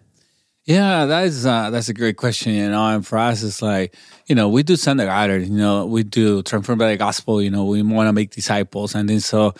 Yeah, 0.66 1.06
that 1.06 1.26
is 1.26 1.46
uh, 1.46 1.70
that's 1.70 1.88
a 1.88 1.94
great 1.94 2.16
question. 2.16 2.52
You 2.54 2.68
know, 2.68 2.84
and 2.88 3.06
for 3.06 3.18
us, 3.18 3.42
it's 3.44 3.62
like 3.62 3.94
you 4.26 4.34
know 4.34 4.48
we 4.48 4.64
do 4.64 4.74
Sunday 4.74 5.04
gathering. 5.04 5.52
You 5.52 5.58
know, 5.58 5.86
we 5.86 6.02
do 6.02 6.42
transform 6.42 6.78
by 6.78 6.90
the 6.90 6.96
gospel. 6.96 7.40
You 7.40 7.50
know, 7.50 7.64
we 7.66 7.82
want 7.82 8.08
to 8.08 8.12
make 8.12 8.30
disciples, 8.30 8.96
and 8.96 9.08
then 9.08 9.20
so 9.20 9.54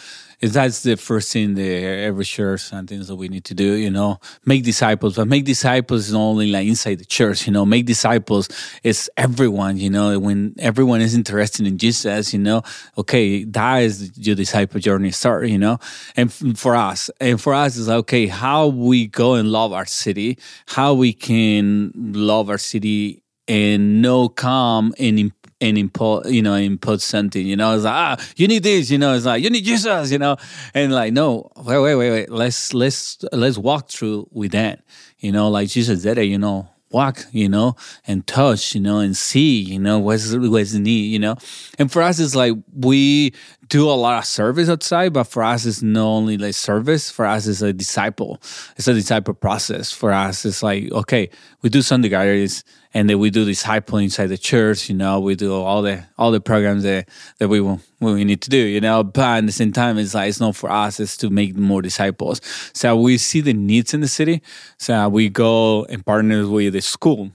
that's 0.53 0.83
the 0.83 0.97
first 0.97 1.33
thing 1.33 1.55
that 1.55 1.62
every 1.62 2.25
church 2.25 2.73
and 2.73 2.88
things 2.88 3.09
that 3.09 3.17
we 3.17 3.29
need 3.29 3.45
to 3.45 3.55
do. 3.55 3.75
You 3.75 3.91
know, 3.91 4.19
make 4.45 4.65
disciples, 4.65 5.17
but 5.17 5.29
make 5.29 5.45
disciples 5.45 6.07
is 6.07 6.12
not 6.12 6.21
only 6.21 6.50
like 6.50 6.67
inside 6.67 6.99
the 6.99 7.05
church. 7.05 7.47
You 7.47 7.53
know, 7.53 7.65
make 7.65 7.87
disciples 7.87 8.49
is 8.83 9.11
everyone. 9.17 9.79
You 9.79 9.91
know, 9.91 10.19
when 10.19 10.55
everyone 10.59 11.00
is 11.00 11.15
interested 11.15 11.67
in 11.67 11.79
Jesus, 11.79 12.33
you 12.33 12.38
know, 12.38 12.62
okay, 12.99 13.45
that 13.45 13.79
is 13.79 14.17
your 14.19 14.37
disciple 14.37 14.81
journey 14.81 15.11
start. 15.11 15.49
You 15.49 15.59
know, 15.59 15.79
and 16.17 16.33
for 16.33 16.75
us, 16.75 17.11
and 17.21 17.41
for 17.41 17.55
us 17.55 17.76
is 17.76 17.88
okay, 17.88 18.26
how 18.26 18.69
we 18.69 19.07
go 19.07 19.35
and 19.35 19.50
love 19.50 19.73
our 19.73 19.87
city, 19.87 20.38
how 20.67 20.95
we 20.95 21.12
can 21.12 21.93
love 21.95 22.50
our 22.50 22.59
city 22.59 23.23
and 23.49 24.03
no 24.03 24.29
come 24.29 24.95
and 24.99 25.19
and 25.61 25.79
impose, 25.79 26.31
you 26.31 26.43
know, 26.43 26.55
impose 26.55 27.05
something, 27.05 27.47
you 27.47 27.57
know, 27.57 27.75
it's 27.75 27.85
like, 27.85 27.93
ah, 27.93 28.27
you 28.37 28.47
need 28.47 28.63
this, 28.63 28.91
you 28.91 28.99
know, 28.99 29.15
it's 29.15 29.25
like, 29.25 29.43
you 29.43 29.51
need 29.51 29.65
Jesus, 29.65 30.11
you 30.13 30.19
know, 30.19 30.37
and 30.75 30.93
like, 30.93 31.13
no, 31.13 31.51
wait, 31.57 31.79
wait, 31.79 31.95
wait, 31.95 32.11
wait, 32.11 32.31
let's, 32.31 32.75
let's, 32.75 33.25
let's 33.33 33.57
walk 33.57 33.89
through 33.89 34.29
with 34.31 34.53
that, 34.53 34.83
you 35.19 35.33
know, 35.33 35.49
like 35.49 35.69
Jesus 35.69 36.03
did 36.03 36.19
it, 36.19 36.25
you 36.25 36.39
know, 36.39 36.69
walk, 36.91 37.25
you 37.33 37.49
know, 37.49 37.75
and 38.07 38.27
touch, 38.27 38.75
you 38.75 38.81
know, 38.81 38.99
and 38.99 39.17
see, 39.17 39.61
you 39.61 39.79
know, 39.79 39.99
what's, 39.99 40.35
what's 40.35 40.73
the 40.73 40.79
need, 40.79 41.07
you 41.07 41.19
know, 41.19 41.37
and 41.79 41.91
for 41.91 42.03
us, 42.03 42.19
it's 42.19 42.35
like, 42.35 42.55
we 42.75 43.33
do 43.69 43.89
a 43.91 43.93
lot 43.93 44.19
of 44.19 44.25
service 44.25 44.69
outside, 44.69 45.13
but 45.13 45.25
for 45.25 45.43
us, 45.43 45.67
it's 45.67 45.83
not 45.83 46.05
only 46.07 46.37
like 46.39 46.55
service, 46.55 47.11
for 47.11 47.27
us, 47.27 47.47
it's 47.47 47.63
a 47.63 47.73
disciple, 47.73 48.41
it's 48.77 48.87
a 48.89 48.95
disciple 48.95 49.35
process. 49.35 49.93
For 49.93 50.13
us, 50.13 50.45
it's 50.45 50.63
like, 50.63 50.91
okay, 50.93 51.31
we 51.63 51.71
do 51.71 51.83
Sunday 51.83 52.09
gatherings, 52.09 52.65
and 52.95 53.11
then 53.11 53.19
we 53.19 53.31
do 53.31 53.45
disciple 53.45 53.99
inside 53.99 54.29
the 54.29 54.39
church. 54.39 54.89
You 54.89 54.95
know, 54.97 55.21
we 55.21 55.35
do 55.35 55.53
all 55.55 55.83
the 55.83 56.05
all 56.17 56.31
the 56.31 56.41
programs 56.41 56.83
that 56.85 57.09
that 57.39 57.49
we 57.49 57.61
will- 57.61 57.81
we 58.01 58.25
need 58.25 58.43
to 58.43 58.51
do. 58.51 58.59
You 58.59 58.81
know, 58.81 59.03
but 59.03 59.39
at 59.39 59.47
the 59.47 59.53
same 59.53 59.73
time, 59.73 59.99
it's 59.99 60.15
like 60.15 60.29
it's 60.29 60.41
not 60.41 60.55
for 60.55 60.71
us. 60.71 61.01
It's 61.01 61.17
to 61.19 61.31
make 61.31 61.57
more 61.57 61.83
disciples. 61.83 62.41
So 62.73 62.97
we 62.97 63.19
see 63.19 63.41
the 63.41 63.55
needs 63.55 63.95
in 63.95 64.01
the 64.01 64.09
city. 64.09 64.43
So 64.79 65.09
we 65.09 65.29
go 65.29 65.85
and 65.87 66.05
partner 66.05 66.47
with 66.47 66.75
the 66.75 66.83
school 66.83 67.31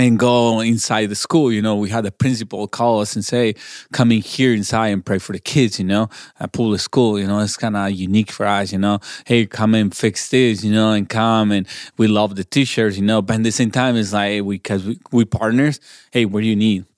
and 0.00 0.18
go 0.18 0.60
inside 0.60 1.06
the 1.06 1.14
school. 1.14 1.52
You 1.52 1.62
know, 1.62 1.76
we 1.76 1.90
had 1.90 2.04
the 2.04 2.10
principal 2.10 2.66
call 2.66 3.00
us 3.00 3.14
and 3.14 3.24
say, 3.24 3.54
"Come 3.92 4.12
in 4.12 4.22
here 4.22 4.54
inside 4.54 4.88
and 4.88 5.04
pray 5.04 5.18
for 5.18 5.32
the 5.32 5.38
kids." 5.38 5.78
You 5.78 5.86
know, 5.86 6.08
at 6.38 6.52
public 6.52 6.80
school. 6.80 7.18
You 7.18 7.26
know, 7.26 7.38
it's 7.40 7.56
kind 7.56 7.76
of 7.76 7.90
unique 7.92 8.32
for 8.32 8.46
us. 8.46 8.72
You 8.72 8.78
know, 8.78 9.00
hey, 9.26 9.46
come 9.46 9.74
and 9.74 9.94
fix 9.94 10.28
this. 10.28 10.64
You 10.64 10.72
know, 10.72 10.92
and 10.92 11.08
come 11.08 11.52
and 11.52 11.66
we 11.96 12.08
love 12.08 12.36
the 12.36 12.44
t-shirts. 12.44 12.96
You 12.96 13.04
know, 13.04 13.22
but 13.22 13.36
at 13.36 13.42
the 13.42 13.52
same 13.52 13.70
time, 13.70 13.96
it's 13.96 14.12
like 14.12 14.42
we 14.42 14.56
because 14.56 14.84
we, 14.84 14.98
we 15.12 15.24
partners. 15.24 15.80
Hey, 16.10 16.24
what 16.24 16.40
do 16.40 16.46
you 16.46 16.56
need? 16.56 16.89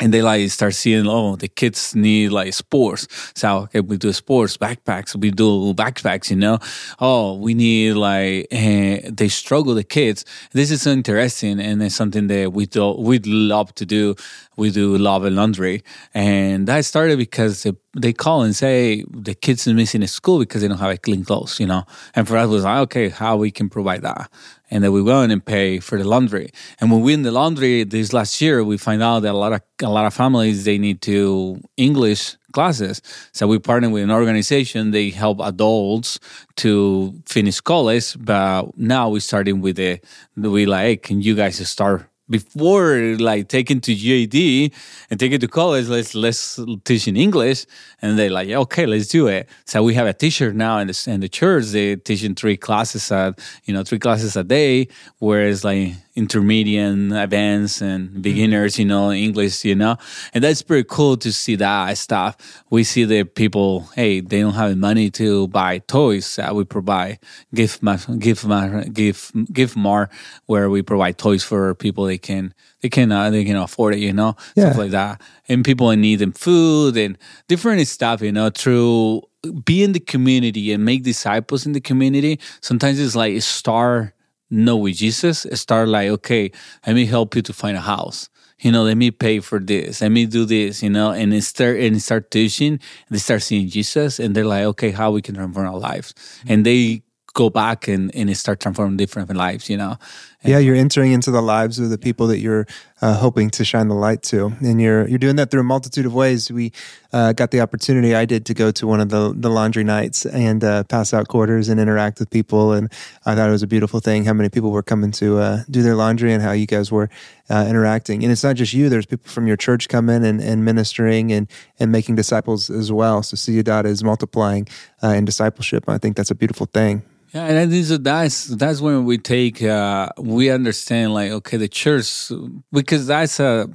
And 0.00 0.14
they 0.14 0.22
like 0.22 0.48
start 0.50 0.74
seeing 0.74 1.06
oh 1.06 1.36
the 1.36 1.48
kids 1.48 1.94
need 1.94 2.30
like 2.30 2.52
sports. 2.54 3.08
So 3.34 3.62
okay 3.64 3.80
we 3.80 3.96
do 3.96 4.12
sports 4.12 4.56
backpacks 4.56 5.14
we 5.14 5.30
do 5.30 5.74
backpacks 5.74 6.30
you 6.30 6.36
know? 6.36 6.58
Oh 7.00 7.34
we 7.34 7.54
need 7.54 7.94
like 7.94 8.46
eh, 8.50 9.08
they 9.10 9.28
struggle 9.28 9.74
the 9.74 9.84
kids. 9.84 10.24
This 10.52 10.70
is 10.70 10.86
interesting 10.86 11.60
and 11.60 11.82
it's 11.82 11.94
something 11.94 12.26
that 12.28 12.52
we 12.52 12.66
do 12.66 12.92
we'd 12.92 13.26
love 13.26 13.74
to 13.76 13.86
do. 13.86 14.14
We 14.56 14.70
do 14.70 14.98
love 14.98 15.24
and 15.24 15.36
laundry. 15.36 15.84
And 16.14 16.66
that 16.66 16.84
started 16.84 17.16
because 17.16 17.62
they, 17.62 17.72
they 18.00 18.12
call 18.12 18.42
and 18.42 18.54
say 18.54 19.04
the 19.10 19.34
kids 19.34 19.66
is 19.66 19.74
missing 19.74 20.02
at 20.02 20.10
school 20.10 20.38
because 20.38 20.62
they 20.62 20.68
don't 20.68 20.78
have 20.78 20.90
a 20.90 20.96
clean 20.96 21.24
clothes 21.24 21.58
you 21.60 21.66
know 21.66 21.84
and 22.14 22.26
for 22.26 22.36
us 22.36 22.44
it 22.44 22.48
was 22.48 22.64
like 22.64 22.78
okay 22.78 23.08
how 23.08 23.36
we 23.36 23.50
can 23.50 23.68
provide 23.68 24.02
that 24.02 24.30
and 24.70 24.84
then 24.84 24.92
we 24.92 25.02
go 25.02 25.22
in 25.22 25.30
and 25.30 25.44
pay 25.44 25.80
for 25.80 25.98
the 25.98 26.06
laundry. 26.06 26.50
And 26.80 26.90
when 26.90 27.00
we 27.00 27.14
in 27.14 27.22
the 27.22 27.32
laundry 27.32 27.84
this 27.84 28.12
last 28.12 28.40
year, 28.40 28.62
we 28.62 28.76
find 28.76 29.02
out 29.02 29.20
that 29.20 29.32
a 29.32 29.38
lot 29.38 29.52
of 29.52 29.62
a 29.82 29.88
lot 29.88 30.06
of 30.06 30.14
families 30.14 30.64
they 30.64 30.78
need 30.78 31.00
to 31.02 31.60
English 31.76 32.36
classes. 32.52 33.00
So 33.32 33.46
we 33.46 33.58
partner 33.58 33.88
with 33.90 34.02
an 34.02 34.10
organization. 34.10 34.90
They 34.90 35.10
help 35.10 35.40
adults 35.40 36.18
to 36.56 37.14
finish 37.26 37.60
college, 37.60 38.16
but 38.18 38.76
now 38.76 39.08
we're 39.08 39.20
starting 39.20 39.60
with 39.60 39.76
the 39.76 40.00
we 40.36 40.66
like, 40.66 41.02
can 41.02 41.22
you 41.22 41.34
guys 41.34 41.66
start 41.68 42.07
before 42.30 43.16
like 43.18 43.48
taking 43.48 43.80
to 43.80 43.94
GED 43.94 44.72
and 45.10 45.18
taking 45.18 45.40
to 45.40 45.48
college, 45.48 45.88
let's 45.88 46.14
let's 46.14 46.60
teach 46.84 47.08
in 47.08 47.16
English. 47.16 47.66
And 48.02 48.18
they're 48.18 48.30
like, 48.30 48.48
okay, 48.48 48.86
let's 48.86 49.08
do 49.08 49.26
it. 49.28 49.48
So 49.64 49.82
we 49.82 49.94
have 49.94 50.06
a 50.06 50.12
teacher 50.12 50.52
now 50.52 50.78
in 50.78 50.88
the 50.88 51.04
in 51.06 51.20
the 51.20 51.28
church. 51.28 51.66
They 51.66 51.96
teaching 51.96 52.34
three 52.34 52.56
classes 52.56 53.10
at 53.10 53.38
you 53.64 53.74
know 53.74 53.82
three 53.82 53.98
classes 53.98 54.36
a 54.36 54.44
day, 54.44 54.88
whereas 55.18 55.64
like 55.64 55.94
intermediate, 56.18 57.12
advanced, 57.12 57.80
and 57.80 58.20
beginners, 58.20 58.78
you 58.78 58.84
know, 58.84 59.12
English, 59.12 59.64
you 59.64 59.74
know, 59.74 59.96
and 60.34 60.42
that's 60.42 60.62
pretty 60.62 60.86
cool 60.90 61.16
to 61.16 61.32
see 61.32 61.56
that 61.56 61.96
stuff. 61.96 62.36
We 62.70 62.84
see 62.84 63.04
the 63.04 63.24
people, 63.24 63.88
hey, 63.94 64.20
they 64.20 64.40
don't 64.40 64.54
have 64.54 64.76
money 64.76 65.10
to 65.12 65.48
buy 65.48 65.78
toys 65.78 66.36
that 66.36 66.54
we 66.54 66.64
provide. 66.64 67.18
Give 67.54 67.80
my, 67.82 67.96
give 68.18 68.44
my, 68.44 68.84
give, 68.92 69.30
give 69.52 69.76
more, 69.76 70.10
where 70.46 70.68
we 70.68 70.82
provide 70.82 71.16
toys 71.18 71.44
for 71.44 71.74
people 71.76 72.04
they 72.04 72.18
can, 72.18 72.52
they 72.82 72.88
can, 72.88 73.12
uh, 73.12 73.30
they 73.30 73.44
can 73.44 73.56
afford 73.56 73.94
it, 73.94 74.00
you 74.00 74.12
know, 74.12 74.36
Yeah. 74.54 74.66
stuff 74.70 74.78
like 74.78 74.90
that. 74.90 75.22
And 75.48 75.64
people 75.64 75.90
in 75.90 76.00
need 76.00 76.20
and 76.20 76.36
food 76.36 76.96
and 76.96 77.16
different 77.48 77.86
stuff, 77.86 78.20
you 78.22 78.32
know, 78.32 78.50
through 78.50 79.22
be 79.64 79.84
in 79.84 79.92
the 79.92 80.00
community 80.00 80.72
and 80.72 80.84
make 80.84 81.04
disciples 81.04 81.64
in 81.64 81.72
the 81.72 81.80
community. 81.80 82.40
Sometimes 82.60 82.98
it's 82.98 83.14
like 83.14 83.40
start 83.40 84.12
know 84.50 84.76
with 84.76 84.96
Jesus, 84.96 85.46
start 85.54 85.88
like, 85.88 86.08
okay, 86.08 86.50
let 86.86 86.94
me 86.94 87.06
help 87.06 87.34
you 87.36 87.42
to 87.42 87.52
find 87.52 87.76
a 87.76 87.80
house. 87.80 88.28
You 88.60 88.72
know, 88.72 88.82
let 88.82 88.96
me 88.96 89.12
pay 89.12 89.38
for 89.38 89.60
this. 89.60 90.00
Let 90.00 90.10
me 90.10 90.26
do 90.26 90.44
this. 90.44 90.82
You 90.82 90.90
know, 90.90 91.12
and 91.12 91.32
start 91.44 91.78
and 91.78 92.02
start 92.02 92.30
teaching. 92.30 92.80
They 93.08 93.18
start 93.18 93.42
seeing 93.42 93.68
Jesus, 93.68 94.18
and 94.18 94.34
they're 94.34 94.44
like, 94.44 94.64
okay, 94.64 94.90
how 94.90 95.12
we 95.12 95.22
can 95.22 95.34
transform 95.36 95.66
our 95.66 95.78
lives, 95.78 96.14
and 96.46 96.66
they 96.66 97.02
go 97.34 97.50
back 97.50 97.86
and 97.86 98.12
and 98.16 98.36
start 98.36 98.58
transforming 98.58 98.96
different 98.96 99.32
lives. 99.36 99.70
You 99.70 99.76
know, 99.76 99.96
Yeah, 100.44 100.58
you're 100.58 100.76
entering 100.76 101.10
into 101.10 101.32
the 101.32 101.42
lives 101.42 101.80
of 101.80 101.90
the 101.90 101.98
people 101.98 102.28
that 102.28 102.38
you're 102.38 102.64
uh, 103.02 103.14
hoping 103.14 103.50
to 103.50 103.64
shine 103.64 103.88
the 103.88 103.96
light 103.96 104.22
to, 104.24 104.52
and 104.60 104.80
you're 104.80 105.08
you're 105.08 105.18
doing 105.18 105.34
that 105.34 105.50
through 105.50 105.62
a 105.62 105.64
multitude 105.64 106.06
of 106.06 106.14
ways. 106.14 106.48
We 106.50 106.70
uh, 107.12 107.32
got 107.32 107.50
the 107.50 107.60
opportunity 107.60 108.14
I 108.14 108.24
did 108.24 108.46
to 108.46 108.54
go 108.54 108.70
to 108.70 108.86
one 108.86 109.00
of 109.00 109.08
the 109.08 109.34
the 109.36 109.50
laundry 109.50 109.82
nights 109.82 110.24
and 110.26 110.62
uh, 110.62 110.84
pass 110.84 111.12
out 111.12 111.26
quarters 111.26 111.68
and 111.68 111.80
interact 111.80 112.20
with 112.20 112.30
people, 112.30 112.72
and 112.72 112.88
I 113.26 113.34
thought 113.34 113.48
it 113.48 113.52
was 113.52 113.64
a 113.64 113.66
beautiful 113.66 113.98
thing. 113.98 114.26
How 114.26 114.32
many 114.32 114.48
people 114.48 114.70
were 114.70 114.82
coming 114.82 115.10
to 115.12 115.38
uh, 115.38 115.62
do 115.70 115.82
their 115.82 115.96
laundry 115.96 116.32
and 116.32 116.40
how 116.40 116.52
you 116.52 116.66
guys 116.66 116.92
were 116.92 117.10
uh, 117.50 117.66
interacting. 117.68 118.22
And 118.22 118.30
it's 118.30 118.44
not 118.44 118.56
just 118.56 118.72
you. 118.72 118.88
There's 118.88 119.06
people 119.06 119.30
from 119.30 119.46
your 119.46 119.56
church 119.56 119.88
coming 119.88 120.24
and, 120.24 120.40
and 120.40 120.64
ministering 120.64 121.32
and 121.32 121.48
and 121.80 121.90
making 121.90 122.14
disciples 122.14 122.70
as 122.70 122.92
well. 122.92 123.22
So 123.22 123.36
Ciudad 123.36 123.86
is 123.86 124.04
multiplying 124.04 124.68
uh, 125.02 125.08
in 125.08 125.24
discipleship. 125.24 125.88
I 125.88 125.98
think 125.98 126.16
that's 126.16 126.30
a 126.30 126.34
beautiful 126.34 126.66
thing. 126.66 127.02
Yeah, 127.34 127.44
and 127.44 127.58
I 127.58 127.66
think 127.66 127.84
so 127.84 127.98
that's 127.98 128.46
that's 128.46 128.80
when 128.80 129.04
we 129.04 129.18
take 129.18 129.62
uh 129.62 130.08
we 130.18 130.50
understand 130.50 131.12
like 131.12 131.30
okay 131.30 131.58
the 131.58 131.68
church 131.68 132.32
because 132.72 133.06
that's 133.06 133.38
a 133.38 133.68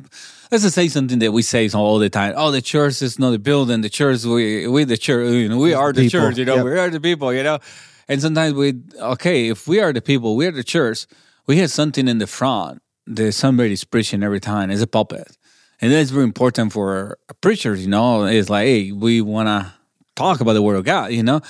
let's 0.51 0.63
just 0.63 0.73
say 0.75 0.87
something 0.87 1.19
that 1.19 1.31
we 1.31 1.43
say 1.43 1.69
all 1.69 1.99
the 1.99 2.09
time. 2.09 2.33
Oh, 2.35 2.49
the 2.51 2.61
church 2.61 3.01
is 3.03 3.19
not 3.19 3.29
the 3.31 3.39
building. 3.39 3.81
The 3.81 3.89
church 3.89 4.23
we 4.25 4.67
we 4.67 4.85
the 4.85 4.97
church. 4.97 5.31
You 5.31 5.49
know, 5.49 5.57
we 5.59 5.73
are 5.73 5.93
the 5.93 6.01
people. 6.01 6.19
church. 6.19 6.37
You 6.37 6.45
know, 6.45 6.55
Yep. 6.55 6.65
we 6.65 6.79
are 6.79 6.89
the 6.89 6.99
people. 6.99 7.31
You 7.31 7.43
know, 7.43 7.59
and 8.07 8.21
sometimes 8.21 8.53
we 8.55 8.73
okay 8.99 9.49
if 9.49 9.67
we 9.67 9.79
are 9.79 9.93
the 9.93 10.01
people, 10.01 10.35
we 10.35 10.47
are 10.47 10.51
the 10.51 10.63
church. 10.63 11.05
We 11.45 11.57
have 11.57 11.69
something 11.69 12.07
in 12.07 12.17
the 12.17 12.27
front 12.27 12.81
that 13.05 13.33
somebody's 13.33 13.83
preaching 13.83 14.23
every 14.23 14.39
time. 14.39 14.71
It's 14.71 14.81
a 14.81 14.87
pulpit, 14.87 15.37
and 15.79 15.91
that's 15.91 16.09
very 16.09 16.23
important 16.23 16.73
for 16.73 17.19
preachers. 17.41 17.81
You 17.83 17.89
know, 17.89 18.25
it's 18.25 18.49
like 18.49 18.65
hey, 18.65 18.91
we 18.91 19.21
want 19.21 19.47
to 19.47 19.73
talk 20.15 20.41
about 20.41 20.53
the 20.53 20.61
word 20.63 20.77
of 20.77 20.85
God. 20.85 21.11
You 21.11 21.21
know, 21.21 21.41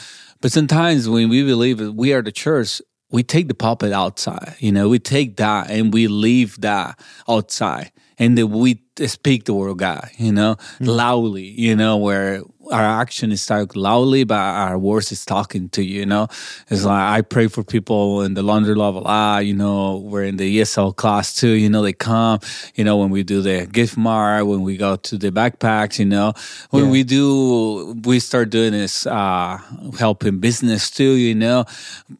but 0.44 0.52
sometimes 0.52 1.08
when 1.08 1.30
we 1.30 1.42
believe 1.46 1.78
that 1.78 1.94
we 1.94 2.12
are 2.12 2.22
the 2.22 2.30
church, 2.30 2.82
we 3.10 3.24
take 3.24 3.48
the 3.48 3.54
pulpit 3.54 3.94
outside. 3.94 4.58
You 4.60 4.74
know, 4.74 4.90
we 4.90 5.00
take 5.00 5.38
that 5.38 5.70
and 5.70 5.94
we 5.94 6.08
leave 6.08 6.60
that 6.60 7.00
outside, 7.30 7.94
and 8.20 8.38
then 8.38 8.50
we 8.50 8.82
speak 9.06 9.46
the 9.46 9.54
word 9.54 9.70
of 9.70 9.78
God. 9.78 10.10
You 10.18 10.34
know, 10.34 10.56
mm. 10.56 10.88
loudly. 10.88 11.46
You 11.46 11.78
know, 11.78 11.96
where 11.96 12.42
our 12.72 12.82
action 13.02 13.32
is 13.32 13.46
talk 13.46 13.76
loudly, 13.76 14.24
but 14.24 14.36
our 14.40 14.78
words 14.78 15.12
is 15.12 15.26
talking 15.26 15.70
to 15.70 15.84
you. 15.84 16.00
You 16.02 16.06
know, 16.06 16.28
it's 16.70 16.84
like 16.86 17.18
I 17.18 17.22
pray 17.22 17.48
for 17.48 17.64
people 17.64 18.22
in 18.24 18.34
the 18.34 18.42
laundry 18.44 18.76
level. 18.76 19.04
Ah, 19.06 19.40
you 19.40 19.54
know, 19.54 19.98
we're 19.98 20.24
in 20.24 20.38
the 20.38 20.60
ESL 20.60 20.96
class 20.96 21.36
too. 21.36 21.50
You 21.50 21.70
know, 21.70 21.82
they 21.82 21.94
come. 21.94 22.40
You 22.76 22.84
know, 22.84 22.98
when 22.98 23.10
we 23.10 23.24
do 23.24 23.42
the 23.42 23.66
gift 23.66 23.96
mart, 23.98 24.48
when 24.48 24.62
we 24.62 24.78
go 24.78 24.96
to 24.96 25.18
the 25.18 25.32
backpacks. 25.32 26.00
You 26.00 26.06
know, 26.06 26.34
when 26.72 26.86
Yeah. 26.86 26.92
we 26.92 27.04
do, 27.04 27.94
we 28.04 28.20
start 28.20 28.50
doing 28.50 28.72
this 28.72 29.06
uh, 29.08 29.60
helping 30.00 30.40
business 30.40 30.90
too. 30.90 31.14
You 31.14 31.36
know, 31.36 31.66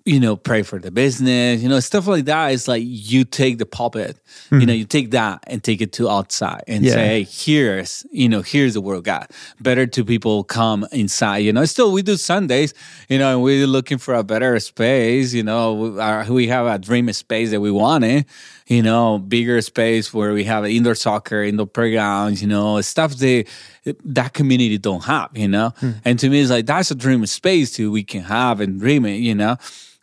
you 0.06 0.20
know, 0.20 0.36
pray 0.36 0.62
for 0.64 0.80
the 0.80 0.92
business. 0.92 1.62
You 1.62 1.70
know, 1.70 1.80
stuff 1.80 2.08
like 2.08 2.26
that. 2.26 2.52
It's 2.54 2.68
like 2.68 2.84
you 2.86 3.24
take 3.26 3.58
the 3.58 3.66
pulpit. 3.66 4.18
You 4.52 4.66
know, 4.66 4.74
you 4.74 4.86
take 4.86 5.12
that 5.12 5.44
and 5.48 5.64
take 5.64 5.82
it 5.82 5.94
to 5.94 6.10
outside 6.10 6.64
and 6.68 6.84
Yeah. 6.86 6.94
say, 6.94 7.08
hey, 7.08 7.24
here's 7.30 8.06
you 8.12 8.28
know, 8.30 8.42
here's 8.42 8.74
the 8.74 8.82
word 8.82 8.96
of 8.96 9.04
God. 9.04 9.28
Better 9.60 9.86
to 9.88 10.04
people 10.06 10.33
come 10.42 10.88
inside. 10.92 11.40
You 11.40 11.54
know, 11.54 11.64
still 11.66 11.92
we 11.92 12.02
do 12.02 12.18
Sundays. 12.18 12.74
You 13.10 13.20
know, 13.20 13.34
and 13.34 13.44
we're 13.44 13.68
looking 13.68 14.00
for 14.00 14.16
a 14.16 14.24
better 14.24 14.60
space. 14.60 15.34
You 15.34 15.44
know, 15.44 15.74
we, 15.74 16.00
our, 16.00 16.26
we 16.32 16.48
have 16.48 16.66
a 16.66 16.80
dream 16.80 17.12
space 17.14 17.52
that 17.52 17.62
we 17.62 17.70
wanted. 17.70 18.26
You 18.66 18.82
know, 18.82 19.20
bigger 19.20 19.62
space 19.62 20.12
where 20.12 20.34
we 20.34 20.46
have 20.46 20.66
indoor 20.66 20.96
soccer, 20.96 21.44
indoor 21.44 21.68
playgrounds. 21.68 22.42
You 22.42 22.48
know, 22.48 22.82
stuff 22.82 23.16
that 23.18 23.46
that 24.06 24.34
community 24.34 24.80
don't 24.80 25.04
have. 25.04 25.30
You 25.36 25.50
know, 25.50 25.74
hmm. 25.78 25.92
and 26.04 26.18
to 26.18 26.30
me, 26.30 26.42
it's 26.42 26.50
like 26.50 26.66
that's 26.66 26.90
a 26.90 26.96
dream 26.96 27.24
space 27.28 27.74
too. 27.74 27.92
We 27.92 28.04
can 28.04 28.22
have 28.22 28.62
and 28.62 28.80
dream 28.80 29.06
it. 29.06 29.18
You 29.18 29.36
know, 29.36 29.58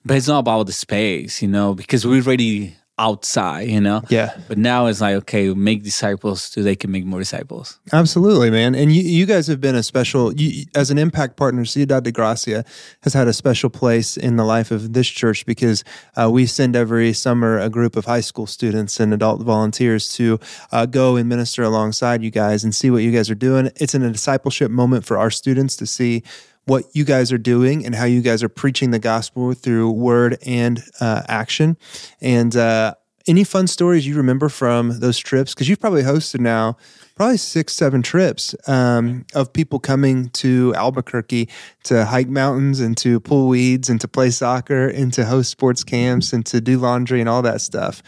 but 0.05 0.19
it's 0.19 0.29
not 0.29 0.41
about 0.41 0.67
the 0.67 0.73
space. 0.73 1.43
You 1.43 1.49
know, 1.49 1.75
because 1.75 2.07
we're 2.07 2.23
already 2.23 2.77
outside. 3.00 3.69
You 3.69 3.80
know. 3.80 4.02
Yeah. 4.09 4.37
But 4.47 4.59
now 4.59 4.87
it's 4.87 5.00
like 5.00 5.16
okay, 5.16 5.52
make 5.54 5.83
disciples 5.83 6.42
so 6.42 6.62
they 6.62 6.76
can 6.76 6.90
make 6.90 7.04
more 7.04 7.19
disciples. 7.19 7.80
Absolutely, 7.92 8.50
man. 8.50 8.75
And 8.75 8.92
you, 8.95 9.02
you 9.02 9.26
guys 9.26 9.47
have 9.47 9.61
been 9.61 9.75
a 9.75 9.83
special, 9.83 10.33
you, 10.35 10.66
as 10.75 10.90
an 10.90 10.99
impact 10.99 11.37
partner, 11.37 11.64
Ciudad 11.64 12.04
de 12.04 12.12
Gracia 12.12 12.64
has 13.02 13.14
had 13.14 13.26
a 13.28 13.33
special 13.33 13.71
place 13.71 14.16
in 14.16 14.37
the 14.37 14.45
life 14.45 14.71
of 14.71 14.92
this 14.92 15.09
church 15.09 15.47
because 15.47 15.83
uh, 16.16 16.30
we 16.30 16.47
send 16.47 16.76
every 16.76 17.12
summer 17.12 17.59
a 17.59 17.71
group 17.71 17.97
of 17.97 18.04
high 18.04 18.21
school 18.21 18.47
students 18.47 19.00
and 19.00 19.14
adult 19.14 19.42
volunteers 19.42 20.09
to 20.09 20.38
uh, 20.73 20.87
go 20.87 21.16
and 21.16 21.28
minister 21.28 21.62
alongside 21.62 22.23
you 22.23 22.30
guys 22.30 22.64
and 22.64 22.75
see 22.75 22.90
what 22.90 23.02
you 23.02 23.11
guys 23.11 23.30
are 23.30 23.35
doing. 23.35 23.71
It's 23.76 23.95
in 23.95 24.02
a 24.02 24.12
discipleship 24.12 24.71
moment 24.71 25.04
for 25.04 25.16
our 25.16 25.30
students 25.30 25.76
to 25.76 25.87
see 25.87 26.23
what 26.71 26.85
you 26.93 27.05
guys 27.05 27.33
are 27.33 27.39
doing 27.39 27.85
and 27.85 27.97
how 27.97 28.05
you 28.05 28.21
guys 28.21 28.45
are 28.45 28.49
preaching 28.49 28.93
the 28.93 28.99
gospel 29.00 29.53
through 29.55 29.91
word 29.91 30.39
and 30.47 30.81
uh, 31.00 31.21
action. 31.27 31.77
And 32.21 32.55
uh, 32.55 32.95
any 33.27 33.43
fun 33.43 33.67
stories 33.67 34.07
you 34.07 34.15
remember 34.15 34.49
from 34.49 35.00
those 35.00 35.19
trips? 35.19 35.53
Because 35.53 35.69
you've 35.69 35.81
probably 35.81 36.05
hosted 36.05 36.39
now 36.39 36.77
probably 37.17 37.39
six, 37.39 37.73
seven 37.73 38.03
trips 38.03 38.55
um, 38.69 39.27
of 39.35 39.53
people 39.53 39.81
coming 39.81 40.28
to 40.28 40.73
Albuquerque 40.76 41.49
to 41.85 42.04
hike 42.04 42.28
mountains 42.28 42.78
and 42.78 42.97
to 42.99 43.19
pull 43.19 43.49
weeds 43.49 43.91
and 43.91 44.00
to 44.00 44.06
play 44.06 44.30
soccer 44.30 44.87
and 44.87 45.13
to 45.13 45.25
host 45.25 45.50
sports 45.50 45.83
camps 45.83 46.33
and 46.33 46.47
to 46.47 46.61
do 46.61 46.78
laundry 46.78 47.19
and 47.19 47.28
all 47.28 47.43
that 47.43 47.61
stuff. 47.61 48.00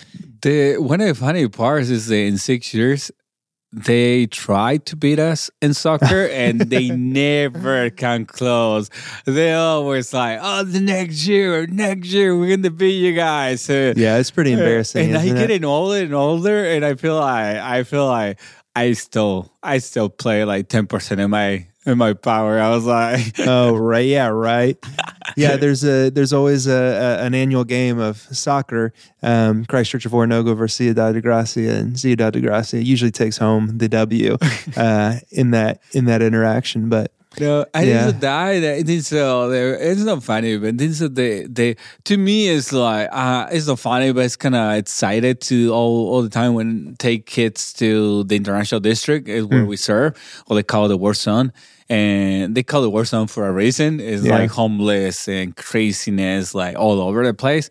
The 0.42 0.76
one 0.76 1.00
of 1.00 1.08
the 1.08 1.14
funny 1.16 1.48
parts 1.48 1.90
is 1.90 2.06
that 2.06 2.16
in 2.16 2.38
six 2.38 2.72
years 2.72 3.10
they 3.72 4.26
try 4.26 4.76
to 4.76 4.96
beat 4.96 5.18
us 5.18 5.50
in 5.62 5.72
soccer 5.72 6.26
and 6.26 6.60
they 6.60 6.88
never 6.96 7.88
come 7.90 8.26
close. 8.26 8.90
They 9.24 9.54
always 9.54 10.12
like, 10.12 10.38
oh, 10.42 10.62
the 10.64 10.80
next 10.80 11.26
year, 11.26 11.66
next 11.66 12.08
year 12.08 12.36
we're 12.36 12.56
gonna 12.56 12.70
beat 12.70 12.98
you 12.98 13.14
guys. 13.14 13.68
Uh, 13.70 13.94
Yeah, 13.96 14.18
it's 14.18 14.30
pretty 14.30 14.52
embarrassing. 14.52 15.08
And 15.08 15.16
I 15.18 15.24
it? 15.24 15.34
getting 15.34 15.64
older 15.64 16.02
and 16.04 16.14
older, 16.14 16.64
and 16.66 16.84
I 16.84 16.94
feel 16.94 17.16
like 17.18 17.56
I 17.56 17.82
feel 17.84 18.06
like 18.06 18.38
I 18.76 18.92
still 18.92 19.50
I 19.62 19.78
still 19.78 20.08
play 20.08 20.44
like 20.44 20.68
ten 20.68 20.86
percent 20.86 21.20
of 21.20 21.30
my 21.30 21.66
in 21.84 21.98
my 21.98 22.12
power. 22.14 22.58
I 22.60 22.70
was 22.70 22.84
like, 22.84 23.38
oh 23.40 23.76
right. 23.76 24.06
Yeah 24.06 24.28
right. 24.28 24.76
Yeah 25.36 25.56
there's 25.62 25.84
a 25.84 26.10
there's 26.10 26.32
always 26.32 26.66
a, 26.66 26.72
a 26.72 27.24
an 27.26 27.34
annual 27.34 27.64
game 27.64 27.98
of 27.98 28.18
soccer. 28.32 28.92
Um 29.22 29.64
christ 29.64 29.90
church 29.90 30.06
of 30.06 30.12
Oronogo 30.12 30.56
versus 30.56 30.76
ciudad 30.76 31.12
de 31.14 31.20
gracia 31.20 31.74
and 31.78 31.98
ciudad 31.98 32.32
de 32.32 32.40
gracia 32.40 32.82
usually 32.82 33.10
takes 33.10 33.38
home 33.38 33.78
the 33.78 33.88
w 33.88 34.36
uh 34.76 35.16
in 35.30 35.50
that 35.52 35.80
in 35.92 36.04
that 36.06 36.22
interaction 36.22 36.88
but 36.88 37.12
No, 37.40 37.64
I 37.72 37.84
Yeah. 37.84 38.10
think 38.10 38.20
that 38.20 38.60
that 38.60 38.90
it's 38.90 39.10
uh, 39.10 39.48
it's 39.80 40.02
not 40.04 40.22
funny, 40.22 40.58
but 40.58 40.76
this 40.76 41.00
is 41.00 41.08
the 41.14 41.46
the 41.48 41.76
to 42.04 42.16
me 42.18 42.48
it's 42.52 42.72
like 42.74 43.08
uh 43.10 43.46
it's 43.50 43.66
not 43.66 43.78
funny, 43.80 44.12
but 44.12 44.26
it's 44.26 44.36
kind 44.36 44.54
of 44.54 44.76
excited 44.76 45.40
to 45.48 45.72
all 45.72 46.12
all 46.12 46.20
the 46.22 46.28
time 46.28 46.52
when 46.52 46.94
take 46.98 47.24
kids 47.24 47.72
to 47.80 48.24
the 48.28 48.36
international 48.36 48.80
district 48.84 49.28
is 49.28 49.46
where 49.46 49.64
we 49.64 49.78
serve, 49.78 50.12
or 50.46 50.56
they 50.56 50.62
call 50.62 50.84
it 50.84 50.88
the 50.92 50.98
war 50.98 51.14
zone, 51.14 51.52
and 51.88 52.54
they 52.54 52.62
call 52.62 52.84
it 52.84 52.88
war 52.92 53.04
zone 53.04 53.26
for 53.26 53.46
a 53.46 53.52
reason. 53.52 54.00
It's 54.00 54.24
Yeah. 54.24 54.38
like 54.38 54.50
homeless 54.50 55.28
and 55.28 55.54
craziness, 55.56 56.54
like 56.54 56.76
all 56.78 57.00
over 57.00 57.24
the 57.24 57.34
place. 57.34 57.70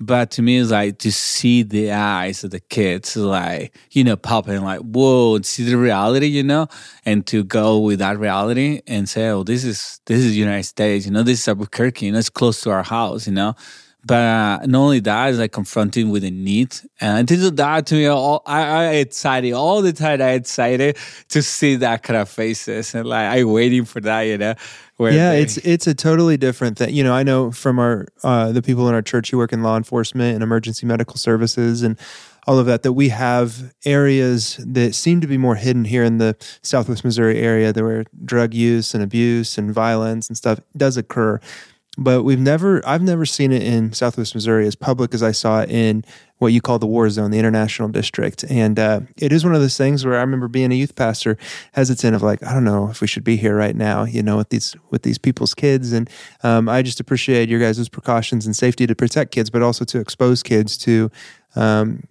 But 0.00 0.32
to 0.32 0.42
me, 0.42 0.58
it's 0.58 0.70
like 0.72 0.98
to 0.98 1.12
see 1.12 1.62
the 1.62 1.92
eyes 1.92 2.42
of 2.42 2.50
the 2.50 2.58
kids, 2.58 3.16
like, 3.16 3.72
you 3.92 4.02
know, 4.02 4.16
popping, 4.16 4.62
like, 4.62 4.80
whoa, 4.80 5.36
and 5.36 5.46
see 5.46 5.62
the 5.62 5.76
reality, 5.76 6.26
you 6.26 6.42
know, 6.42 6.66
and 7.06 7.24
to 7.28 7.44
go 7.44 7.78
with 7.78 8.00
that 8.00 8.18
reality 8.18 8.80
and 8.88 9.08
say, 9.08 9.28
oh, 9.28 9.44
this 9.44 9.62
is, 9.62 10.00
this 10.06 10.18
is 10.18 10.36
United 10.36 10.64
States, 10.64 11.06
you 11.06 11.12
know, 11.12 11.22
this 11.22 11.38
is 11.40 11.46
Albuquerque, 11.48 12.06
you 12.06 12.12
know, 12.12 12.18
it's 12.18 12.30
close 12.30 12.60
to 12.62 12.70
our 12.70 12.82
house, 12.82 13.28
you 13.28 13.32
know. 13.32 13.54
But 14.04 14.14
uh, 14.14 14.58
not 14.66 14.78
only 14.80 15.00
that, 15.00 15.30
it's 15.30 15.38
like 15.38 15.52
confronting 15.52 16.10
with 16.10 16.22
the 16.22 16.30
need. 16.32 16.74
And 17.00 17.28
this 17.28 17.40
is 17.40 17.52
that 17.52 17.86
to 17.86 17.94
me, 17.94 18.06
all, 18.06 18.42
I, 18.46 18.62
I 18.62 18.84
excited 18.94 19.52
all 19.52 19.80
the 19.80 19.92
time. 19.92 20.20
I 20.20 20.30
excited 20.32 20.96
to 21.28 21.42
see 21.42 21.76
that 21.76 22.02
kind 22.02 22.16
of 22.16 22.28
faces 22.28 22.94
and 22.96 23.06
like 23.06 23.26
I 23.26 23.44
waiting 23.44 23.84
for 23.84 24.00
that, 24.00 24.22
you 24.22 24.38
know. 24.38 24.54
Where 24.96 25.12
yeah 25.12 25.30
they- 25.30 25.42
it's 25.42 25.56
it's 25.58 25.86
a 25.86 25.94
totally 25.94 26.36
different 26.36 26.78
thing 26.78 26.94
you 26.94 27.02
know 27.02 27.12
i 27.14 27.22
know 27.24 27.50
from 27.50 27.78
our 27.80 28.06
uh 28.22 28.52
the 28.52 28.62
people 28.62 28.88
in 28.88 28.94
our 28.94 29.02
church 29.02 29.30
who 29.30 29.38
work 29.38 29.52
in 29.52 29.62
law 29.62 29.76
enforcement 29.76 30.34
and 30.34 30.42
emergency 30.44 30.86
medical 30.86 31.16
services 31.16 31.82
and 31.82 31.98
all 32.46 32.58
of 32.58 32.66
that 32.66 32.82
that 32.82 32.92
we 32.92 33.08
have 33.08 33.72
areas 33.84 34.60
that 34.64 34.94
seem 34.94 35.20
to 35.20 35.26
be 35.26 35.38
more 35.38 35.56
hidden 35.56 35.86
here 35.86 36.04
in 36.04 36.18
the 36.18 36.36
southwest 36.62 37.04
missouri 37.04 37.38
area 37.40 37.72
there 37.72 37.84
where 37.84 38.04
drug 38.24 38.54
use 38.54 38.94
and 38.94 39.02
abuse 39.02 39.58
and 39.58 39.72
violence 39.72 40.28
and 40.28 40.36
stuff 40.36 40.60
does 40.76 40.96
occur 40.96 41.40
but 41.98 42.22
we've 42.22 42.40
never 42.40 42.86
i've 42.86 43.02
never 43.02 43.26
seen 43.26 43.52
it 43.52 43.62
in 43.62 43.92
southwest 43.92 44.34
missouri 44.34 44.66
as 44.66 44.74
public 44.74 45.12
as 45.14 45.22
i 45.22 45.30
saw 45.30 45.60
it 45.60 45.70
in 45.70 46.04
what 46.42 46.52
you 46.52 46.60
call 46.60 46.80
the 46.80 46.86
war 46.88 47.08
zone 47.08 47.30
the 47.30 47.38
international 47.38 47.88
district. 47.88 48.44
And 48.50 48.76
uh, 48.76 49.02
it 49.16 49.32
is 49.32 49.44
one 49.44 49.54
of 49.54 49.60
those 49.60 49.78
things 49.78 50.04
where 50.04 50.16
i 50.16 50.20
remember 50.20 50.48
being 50.48 50.72
a 50.72 50.74
youth 50.74 50.96
pastor 50.96 51.38
hesitant 51.72 52.16
of 52.16 52.22
like 52.22 52.42
i 52.44 52.52
don't 52.52 52.64
know 52.64 52.88
if 52.90 53.00
we 53.00 53.06
should 53.06 53.22
be 53.22 53.36
here 53.36 53.56
right 53.56 53.76
now 53.76 54.04
you 54.04 54.22
know 54.22 54.36
with 54.36 54.48
these 54.48 54.74
with 54.90 55.02
these 55.02 55.18
people's 55.18 55.54
kids. 55.54 55.92
And 55.92 56.10
um, 56.42 56.68
i 56.68 56.82
just 56.82 56.98
appreciate 56.98 57.48
your 57.48 57.60
guys' 57.60 57.88
precautions 57.88 58.44
and 58.44 58.56
safety 58.56 58.86
to 58.88 58.94
protect 58.94 59.30
kids 59.30 59.50
but 59.50 59.62
also 59.62 59.84
to 59.84 60.00
expose 60.00 60.42
kids 60.42 60.76
to 60.78 61.10
um, 61.54 62.02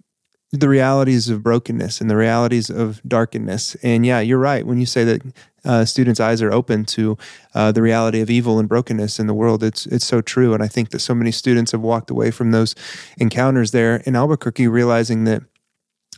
the 0.52 0.68
realities 0.68 1.30
of 1.30 1.42
brokenness 1.42 2.00
and 2.00 2.10
the 2.10 2.16
realities 2.16 2.68
of 2.68 3.00
darkness. 3.08 3.74
And 3.82 4.04
yeah, 4.04 4.20
you're 4.20 4.38
right 4.38 4.66
when 4.66 4.78
you 4.78 4.86
say 4.86 5.02
that 5.04 5.22
uh, 5.64 5.84
students' 5.84 6.20
eyes 6.20 6.42
are 6.42 6.52
open 6.52 6.84
to 6.84 7.16
uh, 7.54 7.72
the 7.72 7.82
reality 7.82 8.20
of 8.20 8.28
evil 8.28 8.58
and 8.58 8.68
brokenness 8.68 9.18
in 9.18 9.26
the 9.26 9.34
world. 9.34 9.62
It's 9.62 9.86
it's 9.86 10.04
so 10.04 10.20
true, 10.20 10.54
and 10.54 10.62
I 10.62 10.68
think 10.68 10.90
that 10.90 10.98
so 10.98 11.14
many 11.14 11.30
students 11.30 11.72
have 11.72 11.80
walked 11.80 12.10
away 12.10 12.30
from 12.30 12.50
those 12.50 12.74
encounters 13.16 13.70
there 13.70 13.96
in 14.04 14.14
Albuquerque, 14.16 14.68
realizing 14.68 15.24
that. 15.24 15.42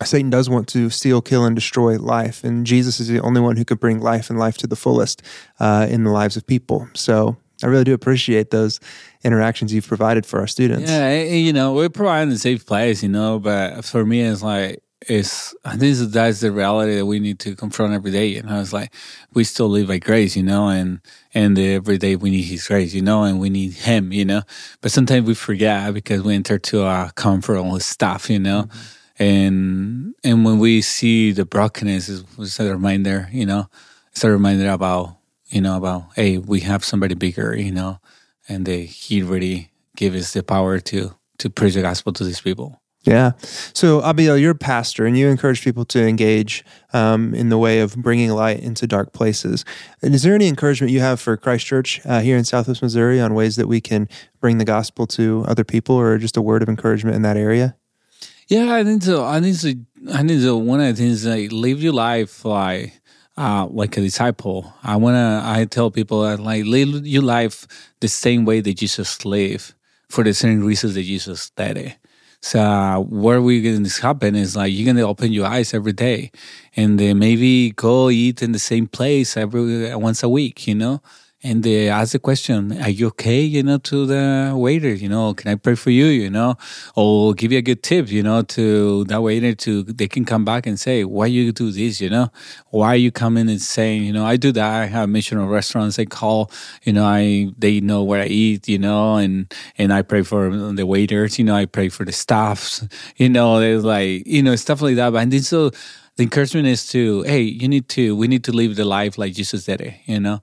Satan 0.02 0.28
does 0.28 0.50
want 0.50 0.66
to 0.70 0.90
steal, 0.90 1.22
kill, 1.22 1.44
and 1.44 1.54
destroy 1.54 1.96
life, 1.96 2.42
and 2.42 2.66
Jesus 2.66 2.98
is 2.98 3.06
the 3.06 3.20
only 3.20 3.40
one 3.40 3.56
who 3.56 3.64
could 3.64 3.78
bring 3.78 4.00
life 4.00 4.28
and 4.28 4.36
life 4.36 4.56
to 4.56 4.66
the 4.66 4.74
fullest 4.74 5.22
uh, 5.60 5.86
in 5.88 6.02
the 6.02 6.10
lives 6.10 6.36
of 6.36 6.44
people. 6.48 6.88
So, 6.94 7.36
I 7.64 7.68
really 7.68 7.84
do 7.84 7.94
appreciate 7.94 8.50
those 8.50 8.78
interactions 9.24 9.72
you've 9.72 9.88
provided 9.88 10.26
for 10.26 10.38
our 10.38 10.46
students. 10.46 10.90
Yeah, 10.90 11.08
and, 11.08 11.30
and, 11.30 11.40
you 11.40 11.52
know, 11.52 11.72
we're 11.72 11.88
providing 11.88 12.32
a 12.32 12.38
safe 12.38 12.66
place, 12.66 13.02
you 13.02 13.08
know, 13.08 13.38
but 13.38 13.84
for 13.86 14.04
me, 14.04 14.20
it's 14.20 14.42
like, 14.42 14.82
it's 15.08 15.54
I 15.64 15.76
think 15.76 15.96
that's 15.96 16.40
the 16.40 16.52
reality 16.52 16.96
that 16.96 17.06
we 17.06 17.20
need 17.20 17.38
to 17.40 17.56
confront 17.56 17.92
every 17.92 18.10
day. 18.10 18.36
And 18.36 18.48
I 18.48 18.58
was 18.58 18.72
like, 18.72 18.92
we 19.34 19.44
still 19.44 19.68
live 19.68 19.88
by 19.88 19.98
grace, 19.98 20.36
you 20.36 20.42
know, 20.42 20.68
and 20.68 21.00
and 21.34 21.58
every 21.58 21.98
day 21.98 22.16
we 22.16 22.30
need 22.30 22.42
His 22.42 22.66
grace, 22.66 22.94
you 22.94 23.02
know, 23.02 23.24
and 23.24 23.40
we 23.40 23.50
need 23.50 23.72
Him, 23.72 24.12
you 24.12 24.24
know. 24.24 24.42
But 24.80 24.92
sometimes 24.92 25.26
we 25.26 25.34
forget 25.34 25.92
because 25.92 26.22
we 26.22 26.34
enter 26.34 26.58
to 26.58 26.84
our 26.84 27.10
comfort 27.12 27.62
with 27.62 27.82
stuff, 27.82 28.30
you 28.30 28.38
know. 28.38 28.62
Mm-hmm. 28.62 29.22
And 29.22 30.14
and 30.24 30.44
when 30.44 30.58
we 30.58 30.80
see 30.80 31.32
the 31.32 31.44
brokenness, 31.44 32.08
it's 32.38 32.60
a 32.60 32.70
reminder, 32.70 33.28
you 33.30 33.46
know, 33.46 33.68
it's 34.10 34.24
a 34.24 34.30
reminder 34.30 34.70
about 34.70 35.16
you 35.48 35.60
know 35.60 35.76
about 35.76 36.04
hey, 36.16 36.38
we 36.38 36.60
have 36.60 36.84
somebody 36.84 37.14
bigger, 37.14 37.56
you 37.56 37.72
know, 37.72 37.98
and 38.48 38.66
they, 38.66 38.84
He 38.84 39.22
really 39.22 39.70
give 39.96 40.14
us 40.14 40.32
the 40.32 40.42
power 40.42 40.78
to 40.80 41.14
to 41.38 41.50
preach 41.50 41.74
the 41.74 41.82
gospel 41.82 42.12
to 42.12 42.24
these 42.24 42.40
people. 42.40 42.80
Yeah. 43.04 43.32
So, 43.74 44.00
Abiel, 44.00 44.40
you're 44.40 44.52
a 44.52 44.54
pastor 44.54 45.04
and 45.04 45.16
you 45.16 45.28
encourage 45.28 45.62
people 45.62 45.84
to 45.86 46.06
engage 46.06 46.64
um, 46.94 47.34
in 47.34 47.50
the 47.50 47.58
way 47.58 47.80
of 47.80 47.96
bringing 47.96 48.30
light 48.30 48.60
into 48.60 48.86
dark 48.86 49.12
places. 49.12 49.62
And 50.00 50.14
is 50.14 50.22
there 50.22 50.34
any 50.34 50.48
encouragement 50.48 50.90
you 50.90 51.00
have 51.00 51.20
for 51.20 51.36
Christ 51.36 51.66
Church 51.66 52.00
uh, 52.06 52.20
here 52.20 52.38
in 52.38 52.44
Southwest 52.44 52.80
Missouri 52.80 53.20
on 53.20 53.34
ways 53.34 53.56
that 53.56 53.68
we 53.68 53.82
can 53.82 54.08
bring 54.40 54.56
the 54.56 54.64
gospel 54.64 55.06
to 55.08 55.44
other 55.46 55.64
people 55.64 55.96
or 55.96 56.16
just 56.16 56.38
a 56.38 56.42
word 56.42 56.62
of 56.62 56.68
encouragement 56.68 57.14
in 57.14 57.20
that 57.22 57.36
area? 57.36 57.76
Yeah, 58.48 58.74
I 58.74 58.84
think 58.84 59.02
so. 59.02 59.24
I 59.24 59.40
think 59.40 59.56
so. 59.56 59.72
I 60.12 60.22
think 60.22 60.40
so. 60.40 60.56
One 60.56 60.80
of 60.80 60.86
the 60.86 60.94
things 60.94 61.26
like 61.26 61.52
live 61.52 61.82
your 61.82 61.92
life 61.92 62.44
like 62.44 63.00
uh, 63.36 63.66
like 63.70 63.96
a 63.96 64.00
disciple. 64.00 64.72
I 64.82 64.96
wanna. 64.96 65.42
I 65.44 65.64
tell 65.64 65.90
people 65.90 66.22
that 66.22 66.40
like 66.40 66.64
live 66.64 67.06
your 67.06 67.22
life 67.22 67.66
the 68.00 68.08
same 68.08 68.44
way 68.44 68.60
that 68.60 68.74
Jesus 68.74 69.24
lived 69.24 69.74
for 70.08 70.22
the 70.24 70.34
same 70.34 70.64
reasons 70.64 70.94
that 70.94 71.02
Jesus 71.02 71.50
did 71.50 71.76
it. 71.76 71.96
So 72.40 73.06
where 73.08 73.40
we're 73.40 73.62
going 73.62 73.84
to 73.84 74.02
happen 74.02 74.34
is 74.34 74.54
like 74.54 74.72
you're 74.72 74.86
gonna 74.86 75.06
open 75.06 75.32
your 75.32 75.46
eyes 75.46 75.72
every 75.74 75.92
day, 75.94 76.30
and 76.76 76.98
then 77.00 77.18
maybe 77.18 77.70
go 77.70 78.10
eat 78.10 78.42
in 78.42 78.52
the 78.52 78.58
same 78.58 78.86
place 78.86 79.36
every 79.36 79.94
once 79.94 80.22
a 80.22 80.28
week. 80.28 80.66
You 80.66 80.74
know, 80.74 81.02
and 81.44 81.62
they 81.62 81.88
ask 81.90 82.12
the 82.12 82.18
question, 82.18 82.72
"Are 82.80 82.88
you 82.88 83.08
okay?" 83.08 83.42
You 83.42 83.62
know, 83.62 83.78
to 83.78 84.06
the 84.06 84.52
waiter, 84.56 84.92
you 84.94 85.08
know, 85.08 85.34
"Can 85.34 85.50
I 85.50 85.56
pray 85.56 85.74
for 85.74 85.90
you?" 85.90 86.06
You 86.06 86.30
know, 86.30 86.56
or 86.96 87.34
give 87.34 87.52
you 87.52 87.58
a 87.58 87.62
good 87.62 87.82
tip, 87.82 88.10
you 88.10 88.22
know, 88.22 88.42
to 88.56 89.04
that 89.04 89.22
waiter 89.22 89.54
to 89.54 89.82
they 89.84 90.08
can 90.08 90.24
come 90.24 90.44
back 90.44 90.66
and 90.66 90.80
say, 90.80 91.04
"Why 91.04 91.26
you 91.26 91.52
do 91.52 91.70
this?" 91.70 92.00
You 92.00 92.10
know, 92.10 92.30
why 92.70 92.94
you 92.94 93.12
coming 93.12 93.48
and 93.50 93.60
saying, 93.60 94.04
you 94.04 94.12
know, 94.12 94.24
I 94.24 94.36
do 94.36 94.50
that. 94.52 94.68
I 94.82 94.86
have 94.86 95.08
missional 95.08 95.48
restaurants. 95.50 95.98
I 95.98 96.06
call, 96.06 96.50
you 96.82 96.92
know, 96.92 97.04
I 97.04 97.50
they 97.58 97.80
know 97.80 98.02
where 98.02 98.22
I 98.22 98.26
eat, 98.26 98.66
you 98.66 98.78
know, 98.78 99.16
and 99.16 99.52
and 99.78 99.92
I 99.92 100.02
pray 100.02 100.22
for 100.22 100.50
the 100.50 100.86
waiters, 100.86 101.38
you 101.38 101.44
know, 101.44 101.54
I 101.54 101.66
pray 101.66 101.90
for 101.90 102.04
the 102.04 102.12
staffs, 102.12 102.84
you 103.16 103.28
know, 103.28 103.60
there's 103.60 103.84
like 103.84 104.26
you 104.26 104.42
know 104.42 104.56
stuff 104.56 104.80
like 104.80 104.96
that. 104.96 105.14
And 105.14 105.44
so 105.44 105.70
the 106.16 106.22
encouragement 106.22 106.66
is 106.68 106.86
to, 106.88 107.22
hey, 107.22 107.42
you 107.42 107.68
need 107.68 107.88
to, 107.88 108.14
we 108.14 108.28
need 108.28 108.44
to 108.44 108.52
live 108.52 108.76
the 108.76 108.84
life 108.84 109.18
like 109.18 109.34
Jesus 109.34 109.64
did 109.64 109.80
it, 109.80 109.94
you 110.06 110.20
know 110.20 110.40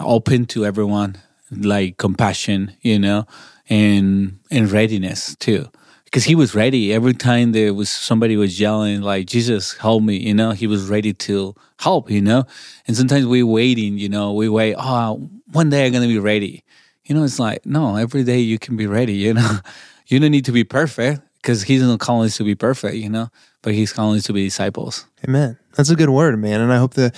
open 0.00 0.46
to 0.46 0.64
everyone, 0.64 1.16
like 1.50 1.98
compassion, 1.98 2.76
you 2.82 2.98
know, 2.98 3.26
and 3.68 4.38
and 4.50 4.70
readiness 4.70 5.36
too. 5.36 5.68
Because 6.04 6.24
he 6.24 6.36
was 6.36 6.54
ready 6.54 6.92
every 6.92 7.12
time 7.12 7.52
there 7.52 7.74
was 7.74 7.90
somebody 7.90 8.36
was 8.36 8.60
yelling 8.60 9.02
like 9.02 9.26
Jesus 9.26 9.76
help 9.76 10.02
me, 10.02 10.16
you 10.16 10.34
know, 10.34 10.52
he 10.52 10.66
was 10.66 10.88
ready 10.88 11.12
to 11.12 11.54
help, 11.80 12.10
you 12.10 12.22
know. 12.22 12.44
And 12.86 12.96
sometimes 12.96 13.26
we're 13.26 13.46
waiting, 13.46 13.98
you 13.98 14.08
know, 14.08 14.32
we 14.32 14.48
wait, 14.48 14.76
oh, 14.78 15.28
one 15.52 15.70
day 15.70 15.86
I'm 15.86 15.92
gonna 15.92 16.06
be 16.06 16.18
ready. 16.18 16.62
You 17.04 17.14
know, 17.14 17.24
it's 17.24 17.38
like 17.38 17.66
no, 17.66 17.96
every 17.96 18.24
day 18.24 18.38
you 18.38 18.58
can 18.58 18.76
be 18.76 18.86
ready. 18.86 19.14
You 19.14 19.34
know, 19.34 19.58
you 20.06 20.20
don't 20.20 20.30
need 20.30 20.44
to 20.46 20.52
be 20.52 20.64
perfect 20.64 21.22
because 21.44 21.62
he's 21.62 21.82
not 21.82 22.00
calling 22.00 22.26
us 22.26 22.36
to 22.38 22.44
be 22.44 22.54
perfect, 22.54 22.96
you 22.96 23.10
know, 23.10 23.28
but 23.62 23.74
he's 23.74 23.92
calling 23.92 24.16
us 24.16 24.24
to 24.24 24.32
be 24.32 24.44
disciples. 24.44 25.06
Amen. 25.28 25.58
That's 25.74 25.90
a 25.90 25.96
good 25.96 26.08
word, 26.08 26.38
man. 26.38 26.60
And 26.60 26.72
I 26.72 26.78
hope 26.78 26.94
that 26.94 27.14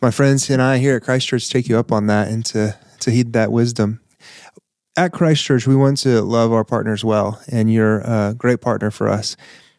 my 0.00 0.10
friends 0.10 0.48
and 0.50 0.62
I 0.62 0.78
here 0.78 0.96
at 0.96 1.02
Christ 1.02 1.26
Church 1.26 1.48
take 1.48 1.68
you 1.68 1.78
up 1.78 1.90
on 1.90 2.06
that 2.06 2.28
and 2.28 2.44
to, 2.46 2.78
to 3.00 3.10
heed 3.10 3.32
that 3.32 3.52
wisdom. 3.52 4.00
At 4.96 5.12
Christ 5.12 5.44
Church, 5.44 5.66
we 5.66 5.76
want 5.76 5.98
to 5.98 6.22
love 6.22 6.52
our 6.52 6.64
partners 6.64 7.04
well, 7.04 7.40
and 7.48 7.72
you're 7.72 8.00
a 8.00 8.34
great 8.36 8.60
partner 8.60 8.90
for 8.90 9.08
us. 9.08 9.36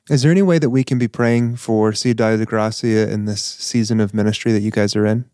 Is 0.09 0.23
there 0.23 0.31
any 0.31 0.41
way 0.41 0.57
that 0.59 0.69
we 0.69 0.83
can 0.83 0.97
be 0.97 1.07
praying 1.07 1.57
for 1.57 1.93
Ciudad 1.93 2.39
de 2.39 2.45
Gracia 2.45 3.11
in 3.11 3.25
this 3.25 3.43
season 3.43 3.99
of 3.99 4.13
ministry 4.13 4.51
that 4.51 4.61
you 4.61 4.71
guys 4.71 4.95
are 4.95 5.05
in? 5.05 5.25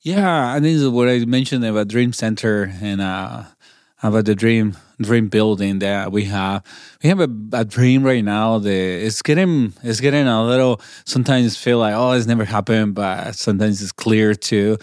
Yeah, 0.00 0.52
I 0.52 0.60
think 0.60 0.92
what 0.92 1.08
I 1.08 1.24
mentioned 1.24 1.64
about 1.64 1.88
Dream 1.88 2.12
Center 2.12 2.72
and 2.80 3.00
uh, 3.00 3.44
about 4.02 4.24
the 4.24 4.34
dream 4.34 4.76
dream 5.00 5.28
building 5.28 5.78
that 5.78 6.10
we 6.10 6.24
have. 6.24 6.64
We 7.02 7.08
have 7.08 7.20
a, 7.20 7.28
a 7.52 7.64
dream 7.64 8.02
right 8.02 8.24
now 8.24 8.58
that 8.58 8.70
it's 8.70 9.22
getting 9.22 9.72
it's 9.82 10.00
getting 10.00 10.26
a 10.26 10.44
little 10.44 10.80
sometimes 11.04 11.56
feel 11.56 11.78
like 11.78 11.94
oh 11.94 12.12
it's 12.12 12.26
never 12.26 12.44
happened, 12.44 12.94
but 12.94 13.34
sometimes 13.34 13.82
it's 13.82 13.92
clear 13.92 14.34
too. 14.34 14.78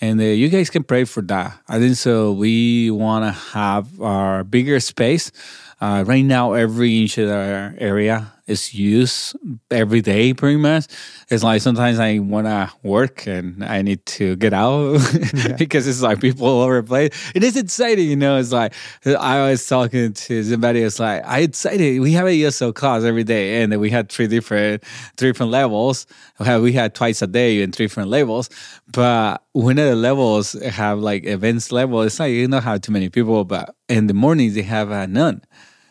And 0.00 0.20
uh, 0.20 0.24
you 0.24 0.48
guys 0.48 0.70
can 0.70 0.84
pray 0.84 1.04
for 1.04 1.22
that. 1.22 1.58
I 1.68 1.80
think 1.80 1.96
so. 1.96 2.32
We 2.32 2.90
want 2.90 3.24
to 3.24 3.32
have 3.32 4.00
our 4.00 4.44
bigger 4.44 4.78
space. 4.78 5.32
Uh, 5.80 6.04
right 6.06 6.24
now, 6.24 6.52
every 6.52 7.00
inch 7.00 7.18
of 7.18 7.30
our 7.30 7.74
area 7.78 8.32
is 8.48 8.74
used 8.74 9.36
every 9.70 10.00
day 10.00 10.32
pretty 10.32 10.56
much. 10.56 10.86
It's 11.28 11.44
like 11.44 11.60
sometimes 11.60 11.98
I 11.98 12.18
want 12.18 12.46
to 12.46 12.72
work 12.82 13.26
and 13.26 13.64
I 13.64 13.82
need 13.82 14.04
to 14.06 14.36
get 14.36 14.52
out 14.52 14.94
yeah. 15.34 15.56
because 15.56 15.86
it's 15.86 16.02
like 16.02 16.20
people 16.20 16.46
all 16.46 16.62
over 16.62 16.80
the 16.80 16.86
place. 16.86 17.32
It 17.34 17.44
is 17.44 17.56
exciting, 17.56 18.08
you 18.08 18.16
know. 18.16 18.38
It's 18.38 18.52
like 18.52 18.72
I 19.04 19.50
was 19.50 19.66
talking 19.66 20.14
to 20.14 20.42
somebody. 20.42 20.82
It's 20.82 20.98
like 20.98 21.22
I 21.24 21.40
excited. 21.40 22.00
We 22.00 22.12
have 22.12 22.26
a 22.26 22.30
ESL 22.30 22.74
class 22.74 23.04
every 23.04 23.24
day, 23.24 23.62
and 23.62 23.78
we 23.78 23.90
had 23.90 24.08
three 24.08 24.26
different 24.26 24.82
three 25.16 25.28
different 25.30 25.52
levels. 25.52 26.06
We 26.40 26.72
had 26.72 26.94
twice 26.94 27.20
a 27.22 27.26
day 27.26 27.62
in 27.62 27.72
three 27.72 27.86
different 27.86 28.08
levels. 28.08 28.48
But 28.92 29.42
one 29.52 29.78
of 29.78 29.86
the 29.86 29.96
levels 29.96 30.52
have 30.52 30.98
like 30.98 31.26
events 31.26 31.70
level. 31.70 32.02
It's 32.02 32.18
like 32.18 32.32
you 32.32 32.48
don't 32.48 32.62
have 32.62 32.80
too 32.80 32.92
many 32.92 33.10
people, 33.10 33.44
but 33.44 33.74
in 33.88 34.06
the 34.06 34.14
mornings 34.14 34.54
they 34.54 34.62
have 34.62 34.90
uh, 34.90 35.06
none 35.06 35.42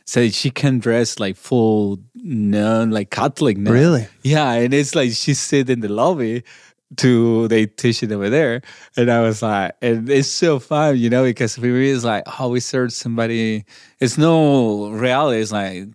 so 0.07 0.27
she 0.29 0.49
can 0.49 0.79
dress 0.79 1.19
like 1.19 1.35
full 1.35 1.99
nun, 2.15 2.91
like 2.91 3.11
Catholic 3.11 3.57
nun. 3.57 3.73
Really? 3.73 4.07
Yeah, 4.23 4.53
and 4.53 4.73
it's 4.73 4.95
like 4.95 5.11
she 5.11 5.33
sit 5.33 5.69
in 5.69 5.81
the 5.81 5.89
lobby 5.89 6.43
to 6.95 7.49
the 7.49 7.67
teaching 7.67 8.13
over 8.13 8.29
there, 8.29 8.61
and 8.95 9.11
I 9.11 9.21
was 9.21 9.41
like, 9.41 9.75
and 9.81 10.09
it's 10.09 10.29
so 10.29 10.59
fun, 10.59 10.97
you 10.97 11.09
know, 11.09 11.23
because 11.23 11.55
for 11.55 11.65
me 11.65 11.91
it's 11.91 12.05
like, 12.05 12.23
oh, 12.39 12.47
we 12.47 12.61
serve 12.61 12.93
somebody. 12.93 13.65
It's 13.99 14.17
no 14.17 14.87
reality. 14.89 15.41
It's 15.41 15.51
like 15.51 15.89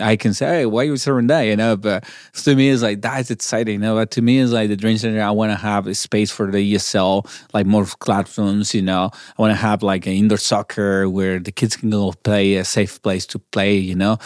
I 0.00 0.16
can 0.16 0.34
say, 0.34 0.46
hey, 0.46 0.66
why 0.66 0.82
you 0.84 0.96
serving 0.96 1.28
that? 1.28 1.42
You 1.42 1.56
know, 1.56 1.76
but 1.76 2.04
to 2.34 2.54
me, 2.54 2.70
it's 2.70 2.82
like 2.82 3.02
that's 3.02 3.30
exciting. 3.30 3.74
You 3.74 3.80
know, 3.80 3.94
but 3.94 4.10
to 4.12 4.22
me, 4.22 4.38
it's 4.38 4.52
like 4.52 4.68
the 4.68 4.76
dream 4.76 4.98
center. 4.98 5.22
I 5.22 5.30
want 5.30 5.52
to 5.52 5.56
have 5.56 5.86
a 5.86 5.94
space 5.94 6.30
for 6.30 6.50
the 6.50 6.74
ESL, 6.74 7.26
like 7.52 7.66
more 7.66 7.84
classrooms. 7.84 8.74
You 8.74 8.82
know, 8.82 9.10
I 9.12 9.42
want 9.42 9.52
to 9.52 9.56
have 9.56 9.82
like 9.82 10.06
an 10.06 10.12
indoor 10.12 10.38
soccer 10.38 11.08
where 11.08 11.38
the 11.38 11.52
kids 11.52 11.76
can 11.76 11.90
go 11.90 12.12
play, 12.12 12.56
a 12.56 12.64
safe 12.64 13.00
place 13.02 13.26
to 13.26 13.38
play. 13.38 13.76
You 13.76 13.94
know, 13.94 14.18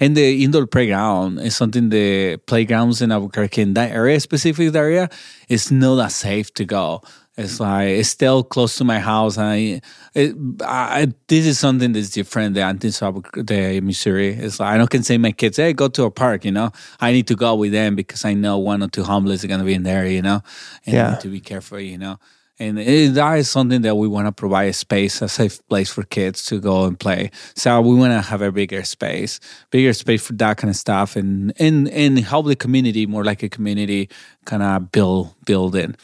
and 0.00 0.16
the 0.16 0.44
indoor 0.44 0.66
playground 0.66 1.38
is 1.40 1.56
something. 1.56 1.90
The 1.90 2.36
playgrounds 2.46 3.02
in 3.02 3.12
Albuquerque 3.12 3.62
in 3.62 3.74
that 3.74 3.90
area, 3.90 4.20
specific 4.20 4.74
area, 4.74 5.08
is 5.48 5.70
not 5.70 5.96
that 5.96 6.12
safe 6.12 6.52
to 6.54 6.64
go. 6.64 7.02
It's 7.36 7.60
like 7.60 7.88
it's 7.88 8.08
still 8.08 8.42
close 8.42 8.76
to 8.76 8.84
my 8.84 8.98
house. 8.98 9.36
I, 9.36 9.82
it, 10.14 10.34
I 10.62 11.12
this 11.28 11.44
is 11.44 11.58
something 11.58 11.92
that's 11.92 12.08
different. 12.08 12.54
The 12.54 12.62
anti 12.62 12.88
the 12.88 13.80
Missouri. 13.82 14.28
It's 14.28 14.58
like 14.58 14.74
I 14.74 14.78
don't 14.78 14.88
can 14.88 15.02
say 15.02 15.18
my 15.18 15.32
kids, 15.32 15.58
hey, 15.58 15.74
go 15.74 15.88
to 15.88 16.04
a 16.04 16.10
park. 16.10 16.46
You 16.46 16.52
know, 16.52 16.70
I 16.98 17.12
need 17.12 17.26
to 17.26 17.36
go 17.36 17.54
with 17.54 17.72
them 17.72 17.94
because 17.94 18.24
I 18.24 18.32
know 18.32 18.56
one 18.56 18.82
or 18.82 18.88
two 18.88 19.04
homeless 19.04 19.44
are 19.44 19.48
gonna 19.48 19.64
be 19.64 19.74
in 19.74 19.82
there. 19.82 20.06
You 20.06 20.22
know, 20.22 20.40
and 20.86 20.94
yeah. 20.94 21.08
I 21.08 21.10
need 21.12 21.20
to 21.20 21.28
be 21.28 21.40
careful. 21.40 21.78
You 21.78 21.98
know, 21.98 22.18
and 22.58 22.78
it, 22.78 23.12
that 23.14 23.38
is 23.38 23.50
something 23.50 23.82
that 23.82 23.96
we 23.96 24.08
want 24.08 24.28
to 24.28 24.32
provide 24.32 24.70
a 24.70 24.72
space, 24.72 25.20
a 25.20 25.28
safe 25.28 25.66
place 25.68 25.90
for 25.90 26.04
kids 26.04 26.42
to 26.46 26.58
go 26.58 26.84
and 26.84 26.98
play. 26.98 27.30
So 27.54 27.82
we 27.82 27.94
want 27.96 28.12
to 28.12 28.22
have 28.22 28.40
a 28.40 28.50
bigger 28.50 28.82
space, 28.84 29.40
bigger 29.70 29.92
space 29.92 30.26
for 30.26 30.32
that 30.34 30.56
kind 30.56 30.70
of 30.70 30.76
stuff, 30.76 31.16
and 31.16 31.52
and 31.60 31.86
and 31.90 32.18
help 32.18 32.46
the 32.46 32.56
community 32.56 33.04
more 33.04 33.24
like 33.24 33.42
a 33.42 33.50
community 33.50 34.08
kind 34.46 34.62
of 34.62 34.90
build 34.90 35.34
build 35.44 35.76
in. 35.76 35.96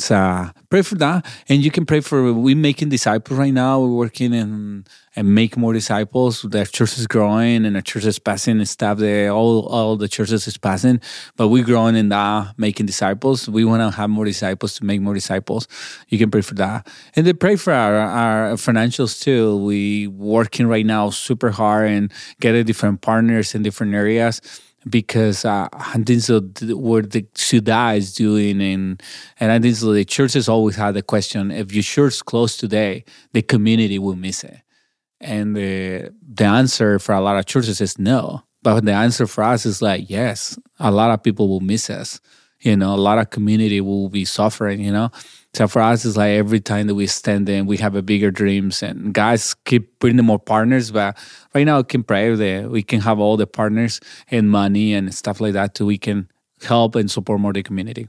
So 0.00 0.16
uh, 0.16 0.50
pray 0.70 0.80
for 0.80 0.94
that, 0.96 1.26
and 1.48 1.62
you 1.62 1.70
can 1.70 1.84
pray 1.84 2.00
for. 2.00 2.32
We're 2.32 2.56
making 2.56 2.88
disciples 2.88 3.38
right 3.38 3.52
now. 3.52 3.80
We're 3.80 3.88
working 3.88 4.34
and 4.34 4.88
and 5.14 5.34
make 5.34 5.58
more 5.58 5.74
disciples. 5.74 6.40
The 6.42 6.64
church 6.64 6.96
is 6.96 7.06
growing, 7.06 7.66
and 7.66 7.76
the 7.76 7.82
church 7.82 8.06
is 8.06 8.18
passing 8.18 8.58
and 8.58 8.68
stuff. 8.68 8.98
That 8.98 9.28
all 9.28 9.66
all 9.66 9.96
the 9.96 10.08
churches 10.08 10.46
is 10.46 10.56
passing, 10.56 11.00
but 11.36 11.48
we're 11.48 11.64
growing 11.64 11.96
in 11.96 12.08
that, 12.08 12.58
making 12.58 12.86
disciples. 12.86 13.46
We 13.46 13.64
want 13.64 13.82
to 13.82 13.94
have 13.94 14.08
more 14.08 14.24
disciples 14.24 14.74
to 14.76 14.84
make 14.86 15.02
more 15.02 15.14
disciples. 15.14 15.68
You 16.08 16.18
can 16.18 16.30
pray 16.30 16.40
for 16.40 16.54
that, 16.54 16.88
and 17.14 17.26
then 17.26 17.36
pray 17.36 17.56
for 17.56 17.74
our 17.74 17.96
our 17.96 18.52
financials 18.54 19.20
too. 19.20 19.58
We 19.58 20.06
working 20.06 20.66
right 20.66 20.86
now 20.86 21.10
super 21.10 21.50
hard 21.50 21.90
and 21.90 22.12
getting 22.40 22.64
different 22.64 23.02
partners 23.02 23.54
in 23.54 23.62
different 23.62 23.94
areas 23.94 24.40
because 24.88 25.44
uh, 25.44 25.68
I 25.72 25.98
think 26.02 26.22
so 26.22 26.40
what 26.74 27.10
the 27.10 27.26
Ciudad 27.34 27.98
is 27.98 28.14
doing 28.14 28.60
and 28.62 29.02
and 29.38 29.52
I 29.52 29.58
think 29.58 29.76
the 29.78 30.04
church 30.04 30.34
has 30.34 30.48
always 30.48 30.76
had 30.76 30.94
the 30.94 31.02
question 31.02 31.50
if 31.50 31.72
your 31.72 31.82
church 31.82 32.24
closed 32.24 32.60
today 32.60 33.04
the 33.32 33.42
community 33.42 33.98
will 33.98 34.16
miss 34.16 34.42
it 34.44 34.58
and 35.20 35.54
the 35.56 36.12
the 36.22 36.44
answer 36.44 36.98
for 36.98 37.14
a 37.14 37.20
lot 37.20 37.36
of 37.38 37.46
churches 37.46 37.80
is 37.80 37.98
no 37.98 38.42
But 38.62 38.84
the 38.84 38.92
answer 38.92 39.26
for 39.26 39.42
us 39.44 39.64
is 39.64 39.80
like, 39.80 40.10
yes, 40.10 40.58
a 40.78 40.90
lot 40.90 41.10
of 41.10 41.22
people 41.22 41.48
will 41.48 41.60
miss 41.64 41.88
us. 41.88 42.20
You 42.60 42.76
know, 42.76 42.94
a 42.94 43.00
lot 43.00 43.18
of 43.18 43.30
community 43.30 43.80
will 43.80 44.10
be 44.10 44.24
suffering, 44.26 44.80
you 44.80 44.92
know. 44.92 45.10
So 45.52 45.66
for 45.66 45.82
us, 45.82 46.04
it's 46.04 46.16
like 46.16 46.30
every 46.30 46.60
time 46.60 46.86
that 46.86 46.94
we 46.94 47.08
stand 47.08 47.48
in, 47.48 47.66
we 47.66 47.76
have 47.78 47.96
a 47.96 48.02
bigger 48.02 48.30
dreams 48.30 48.82
and 48.82 49.12
guys 49.12 49.54
keep 49.64 49.98
bringing 49.98 50.24
more 50.24 50.38
partners. 50.38 50.92
But 50.92 51.18
right 51.54 51.66
now, 51.66 51.82
can 51.82 52.04
pray 52.04 52.66
we 52.66 52.82
can 52.82 53.00
have 53.00 53.18
all 53.18 53.36
the 53.36 53.46
partners 53.46 54.00
and 54.30 54.48
money 54.48 54.94
and 54.94 55.12
stuff 55.12 55.40
like 55.40 55.54
that, 55.54 55.76
so 55.76 55.86
we 55.86 55.98
can 55.98 56.28
help 56.62 56.94
and 56.94 57.10
support 57.10 57.40
more 57.40 57.52
the 57.52 57.62
community. 57.62 58.08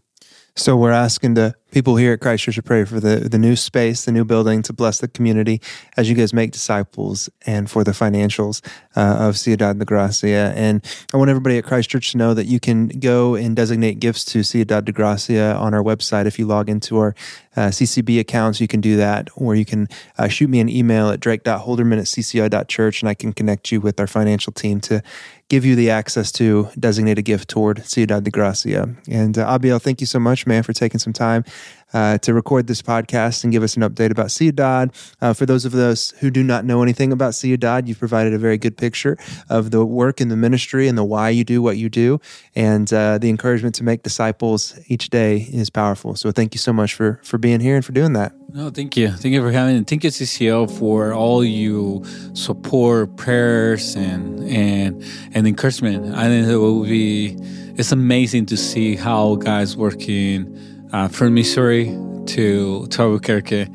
So 0.56 0.76
we're 0.76 0.92
asking 0.92 1.34
the 1.34 1.56
people 1.72 1.96
here 1.96 2.14
at 2.14 2.20
Christ 2.20 2.44
Church 2.44 2.56
to 2.56 2.62
pray 2.62 2.86
for 2.86 3.00
the, 3.00 3.28
the 3.30 3.40
new 3.40 3.56
space, 3.56 4.06
the 4.06 4.12
new 4.12 4.26
building, 4.26 4.62
to 4.64 4.74
bless 4.74 5.00
the 5.00 5.08
community 5.08 5.62
as 5.98 6.10
you 6.10 6.16
guys 6.16 6.34
make 6.34 6.52
disciples 6.52 7.30
and 7.46 7.72
for 7.72 7.84
the 7.84 7.92
financials 7.92 8.62
uh, 8.96 9.18
of 9.20 9.38
Ciudad 9.38 9.80
de 9.80 9.86
Gracia. 9.86 10.54
And 10.56 10.86
I 11.14 11.18
want 11.18 11.30
everybody 11.30 11.58
at 11.58 11.64
Christ 11.64 11.90
Church 11.90 12.12
to 12.12 12.18
know 12.18 12.34
that 12.34 12.46
you 12.46 12.60
can 12.60 12.88
go 12.88 13.36
and 13.36 13.56
designate 13.56 14.00
gifts 14.00 14.26
to 14.26 14.44
Ciudad 14.44 14.86
de 14.86 14.92
Gracia 14.92 15.56
on 15.56 15.74
our 15.74 15.84
website. 15.84 16.26
If 16.26 16.38
you 16.38 16.46
log 16.46 16.70
into 16.70 16.98
our 16.98 17.16
uh, 17.56 17.68
CCB 17.68 18.20
accounts, 18.20 18.62
you 18.62 18.68
can 18.68 18.82
do 18.82 18.98
that, 18.98 19.30
or 19.36 19.56
you 19.56 19.66
can 19.66 19.88
uh, 20.18 20.28
shoot 20.28 20.50
me 20.50 20.60
an 20.60 20.70
email 20.70 21.10
at 21.10 21.20
drake.holderman 21.20 21.98
at 21.98 22.06
cci.church 22.06 23.02
and 23.02 23.10
I 23.10 23.14
can 23.14 23.34
connect 23.34 23.72
you 23.72 23.82
with 23.82 24.00
our 24.00 24.08
financial 24.08 24.54
team 24.54 24.80
to 24.82 25.02
give 25.50 25.66
you 25.66 25.76
the 25.76 25.90
access 25.90 26.32
to 26.32 26.70
designate 26.80 27.20
a 27.20 27.22
gift 27.22 27.50
toward 27.50 27.86
Ciudad 27.86 28.24
de 28.24 28.32
Gracia. 28.32 28.96
And 29.10 29.38
uh, 29.38 29.48
Abiel, 29.48 29.82
thank 29.82 30.00
you 30.00 30.08
so 30.08 30.18
much, 30.18 30.48
man, 30.48 30.64
for 30.64 30.72
taking 30.72 31.00
some 31.00 31.12
time 31.12 31.44
uh, 31.94 32.18
to 32.20 32.34
record 32.34 32.68
this 32.68 32.82
podcast 32.82 33.44
and 33.44 33.52
give 33.52 33.64
us 33.64 33.76
an 33.76 33.84
update 33.84 34.12
about 34.12 34.32
Ciudad. 34.32 34.92
Uh, 35.22 35.34
for 35.34 35.46
those 35.46 35.66
of 35.66 35.74
us 35.76 36.12
who 36.20 36.30
do 36.30 36.44
not 36.44 36.66
know 36.66 36.82
anything 36.82 37.12
about 37.12 37.36
Ciudad, 37.36 37.88
you've 37.88 38.00
provided 38.00 38.34
a 38.34 38.38
very 38.38 38.58
good 38.58 38.78
picture 38.78 39.18
of 39.50 39.72
the 39.72 39.86
work 39.86 40.22
in 40.22 40.30
the 40.30 40.38
ministry 40.38 40.88
and 40.88 40.98
the 40.98 41.04
why 41.04 41.30
you 41.30 41.44
do 41.44 41.62
what 41.62 41.78
you 41.78 41.90
do. 41.90 42.20
And 42.56 42.92
uh, 42.94 43.18
the 43.18 43.30
encouragement 43.30 43.76
to 43.76 43.84
make 43.84 44.04
disciples 44.04 44.80
each 44.88 45.10
day 45.10 45.48
is 45.52 45.70
powerful. 45.70 46.16
So 46.16 46.32
thank 46.32 46.54
you 46.54 46.60
so 46.60 46.74
much 46.74 46.94
for, 46.94 47.20
for 47.24 47.38
being 47.38 47.60
here 47.60 47.76
and 47.76 47.84
for 47.84 47.92
doing 47.92 48.14
that. 48.14 48.34
No, 48.54 48.70
thank 48.70 48.98
you. 48.98 49.10
Thank 49.12 49.34
you 49.34 49.42
for 49.42 49.52
having 49.52 49.78
me. 49.78 49.84
Thank 49.86 50.04
you, 50.04 50.10
CCO, 50.10 50.70
for 50.78 51.14
all 51.14 51.42
you 51.42 52.04
support, 52.34 53.16
prayers, 53.16 53.96
and 53.96 54.44
and 54.44 55.06
and 55.34 55.48
encouragement. 55.48 56.14
I 56.14 56.26
think 56.26 56.50
it 56.50 56.58
will 56.58 56.84
be. 56.84 57.38
It's 57.78 57.94
amazing 57.94 58.48
to 58.48 58.58
see 58.58 58.98
how 58.98 59.36
guys 59.36 59.78
working 59.78 60.54
uh, 60.94 61.08
from 61.08 61.34
Missouri 61.34 61.86
to, 62.28 62.88
to 62.88 63.02
Albuquerque, 63.02 63.68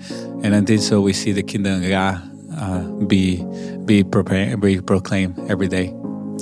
and 0.43 0.55
until 0.55 0.79
so 0.79 1.01
we 1.01 1.13
see 1.13 1.33
the 1.33 1.43
kingdom 1.43 1.83
of 1.83 1.89
God 1.89 2.23
uh, 2.59 2.81
be 3.07 3.45
be, 3.87 4.03
be 4.03 4.81
proclaimed 4.81 5.39
every 5.49 5.69
day. 5.69 5.95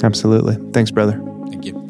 Absolutely. 0.03 0.57
Thanks, 0.73 0.91
brother. 0.91 1.21
Thank 1.49 1.67
you. 1.67 1.84